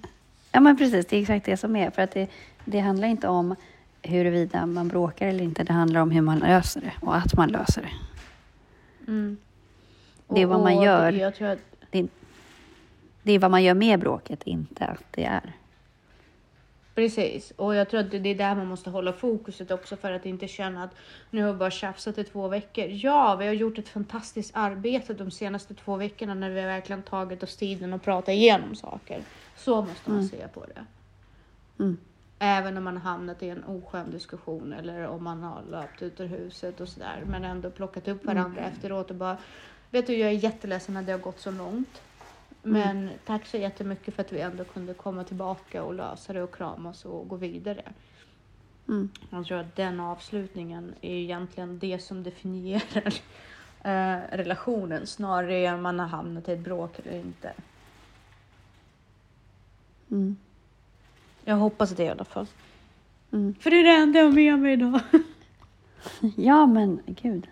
Ja, 0.51 0.59
men 0.59 0.77
precis. 0.77 1.05
Det 1.05 1.17
är 1.17 1.21
exakt 1.21 1.45
det 1.45 1.57
som 1.57 1.75
är. 1.75 1.89
För 1.89 2.01
att 2.01 2.11
det, 2.11 2.29
det 2.65 2.79
handlar 2.79 3.07
inte 3.07 3.27
om 3.27 3.55
huruvida 4.01 4.65
man 4.65 4.87
bråkar 4.87 5.27
eller 5.27 5.43
inte. 5.43 5.63
Det 5.63 5.73
handlar 5.73 6.01
om 6.01 6.11
hur 6.11 6.21
man 6.21 6.39
löser 6.39 6.81
det 6.81 6.93
och 7.01 7.15
att 7.15 7.33
man 7.37 7.49
löser 7.49 7.81
det. 7.81 7.91
Mm. 9.11 9.37
Det 10.27 10.41
är 10.41 10.45
vad 10.45 10.59
man 10.59 10.81
gör. 10.81 11.11
Det, 11.11 11.17
jag 11.17 11.35
tror 11.35 11.47
att, 11.47 11.59
Det 11.91 12.07
det 13.23 13.31
är 13.31 13.39
vad 13.39 13.51
man 13.51 13.63
gör 13.63 13.73
med 13.73 13.99
bråket, 13.99 14.43
inte 14.43 14.85
att 14.85 15.03
det 15.11 15.23
är. 15.25 15.53
precis, 16.95 17.51
och 17.51 17.75
jag 17.75 17.89
tror 17.89 17.99
att 17.99 18.11
det 18.11 18.29
är 18.29 18.35
där 18.35 18.55
man 18.55 18.67
måste 18.67 18.89
hålla 18.89 19.13
fokuset 19.13 19.71
också 19.71 19.95
för 19.95 20.11
att 20.11 20.25
inte 20.25 20.47
känna 20.47 20.83
att 20.83 20.95
nu 21.29 21.43
har 21.43 21.53
vi 21.53 21.59
bara 21.59 21.71
tjafsat 21.71 22.17
i 22.17 22.23
två 22.23 22.47
veckor. 22.47 22.85
Ja, 22.87 23.35
vi 23.35 23.47
har 23.47 23.53
gjort 23.53 23.77
ett 23.77 23.89
fantastiskt 23.89 24.51
arbete 24.53 25.13
de 25.13 25.31
senaste 25.31 25.73
två 25.73 25.95
veckorna 25.95 26.33
när 26.33 26.49
vi 26.49 26.59
har 26.59 26.67
verkligen 26.67 27.03
tagit 27.03 27.43
oss 27.43 27.55
tiden 27.55 27.93
att 27.93 28.03
prata 28.03 28.31
igenom 28.31 28.75
saker. 28.75 29.21
Så 29.55 29.81
måste 29.81 30.11
man 30.11 30.27
se 30.27 30.47
på 30.53 30.65
det. 30.65 30.85
Mm. 31.83 31.97
Även 32.39 32.77
om 32.77 32.83
man 32.83 32.97
har 32.97 33.11
hamnat 33.11 33.43
i 33.43 33.49
en 33.49 33.63
oskön 33.63 34.11
diskussion 34.11 34.73
eller 34.73 35.07
om 35.07 35.23
man 35.23 35.43
har 35.43 35.61
löpt 35.71 36.01
ut 36.01 36.19
ur 36.19 36.25
huset 36.25 36.81
och 36.81 36.89
sådär. 36.89 37.23
Men 37.25 37.43
ändå 37.43 37.69
plockat 37.69 38.07
upp 38.07 38.25
varandra 38.25 38.61
efteråt 38.61 39.09
och 39.09 39.15
bara 39.15 39.37
Vet 39.91 40.07
du, 40.07 40.17
jag 40.17 40.29
är 40.29 40.33
jätteledsen 40.33 40.97
att 40.97 41.05
det 41.05 41.11
har 41.11 41.19
gått 41.19 41.39
så 41.39 41.51
långt. 41.51 42.01
Men 42.63 43.09
tack 43.25 43.45
så 43.45 43.57
jättemycket 43.57 44.15
för 44.15 44.21
att 44.21 44.31
vi 44.31 44.41
ändå 44.41 44.63
kunde 44.63 44.93
komma 44.93 45.23
tillbaka 45.23 45.83
och 45.83 45.93
lösa 45.93 46.33
det 46.33 46.43
och 46.43 46.55
kramas 46.55 47.05
och 47.05 47.27
gå 47.27 47.35
vidare. 47.35 47.83
Mm. 48.87 49.09
Jag 49.29 49.45
tror 49.45 49.57
att 49.57 49.75
den 49.75 49.99
avslutningen 49.99 50.93
är 51.01 51.13
egentligen 51.13 51.79
det 51.79 51.99
som 51.99 52.23
definierar 52.23 53.13
eh, 53.83 54.37
relationen 54.37 55.07
snarare 55.07 55.67
än 55.67 55.81
man 55.81 55.99
har 55.99 56.07
hamnat 56.07 56.49
i 56.49 56.51
ett 56.51 56.59
bråk 56.59 56.99
eller 56.99 57.19
inte. 57.19 57.53
Mm. 60.11 60.37
Jag 61.45 61.55
hoppas 61.55 61.89
det 61.89 62.03
i 62.03 62.09
alla 62.09 62.25
fall. 62.25 62.47
Mm. 63.31 63.55
För 63.59 63.71
det 63.71 63.77
är 63.77 63.83
det 63.83 63.95
enda 63.95 64.19
jag 64.19 64.25
har 64.25 64.31
med 64.31 64.59
mig 64.59 64.73
idag. 64.73 65.01
Ja, 66.35 66.65
men 66.65 67.01
gud. 67.05 67.47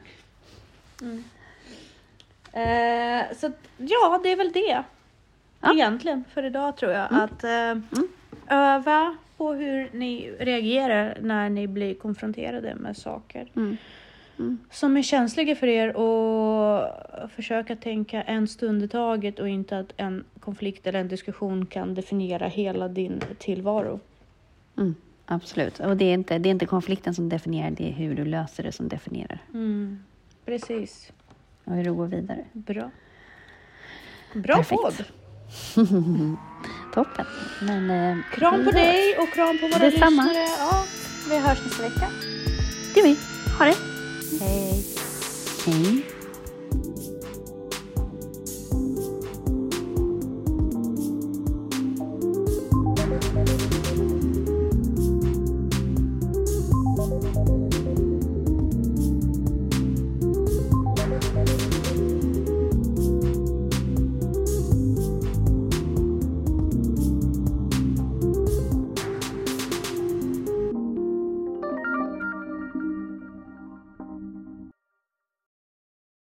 Eh, 2.52 3.38
så 3.38 3.52
ja, 3.78 4.20
det 4.24 4.32
är 4.32 4.36
väl 4.36 4.52
det. 4.52 4.84
Ja. 5.62 5.74
Egentligen 5.74 6.24
för 6.34 6.44
idag 6.44 6.78
tror 6.78 6.92
jag. 6.92 7.08
Att 7.12 7.44
eh, 7.44 7.76
öva 8.50 9.16
på 9.38 9.54
hur 9.54 9.90
ni 9.94 10.32
reagerar 10.40 11.18
när 11.22 11.50
ni 11.50 11.68
blir 11.68 11.94
konfronterade 11.96 12.76
med 12.76 12.98
saker 12.98 13.48
Mm. 14.40 14.58
som 14.72 14.98
är 14.98 15.02
känsliga 15.02 15.56
för 15.56 15.68
er 15.68 15.96
och 15.98 16.90
försöka 17.32 17.76
tänka 17.76 18.22
en 18.24 18.48
stund 18.48 18.84
i 18.84 18.88
taget 18.88 19.40
och 19.40 19.50
inte 19.50 19.80
att 19.80 19.94
en 19.98 20.24
konflikt 20.40 20.88
eller 20.88 21.00
en 21.00 21.08
diskussion 21.08 21.66
kan 21.66 21.94
definiera 21.94 22.48
hela 22.48 22.88
din 22.88 23.22
tillvaro. 23.40 24.00
Mm. 24.78 24.96
Absolut. 25.26 25.80
Och 25.80 25.98
det 25.98 26.06
är, 26.06 26.14
inte, 26.14 26.38
det 26.38 26.50
är 26.50 26.52
inte 26.52 26.66
konflikten 26.66 27.14
som 27.16 27.30
definierar, 27.30 27.72
det 27.72 27.88
är 27.90 27.92
hur 27.92 28.16
du 28.16 28.26
löser 28.26 28.64
det 28.64 28.72
som 28.72 28.88
definierar. 28.88 29.40
Mm, 29.54 30.04
precis. 30.46 31.12
Och 31.64 31.74
hur 31.76 31.84
du 31.84 31.94
går 31.94 32.08
vidare. 32.08 32.46
Bra. 32.54 32.92
Bra 34.34 34.56
Perfekt. 34.56 34.82
podd. 34.82 35.04
Toppen. 36.94 37.26
Men, 37.62 37.90
eh, 37.90 38.18
Kram 38.34 38.66
på 38.66 38.72
dig 38.72 39.18
och 39.18 39.34
kram 39.34 39.58
på 39.58 39.68
våra 39.68 39.80
Detsamma. 39.90 40.24
lyssnare. 40.24 40.48
Ja, 40.60 40.84
vi 41.30 41.38
hörs 41.40 41.60
nästa 41.66 41.84
vecka. 41.84 42.08
Det 42.94 43.02
vi. 43.02 43.18
Ha 43.60 43.66
det. 43.66 43.76
Hej. 44.40 44.86
Hej. 45.66 46.06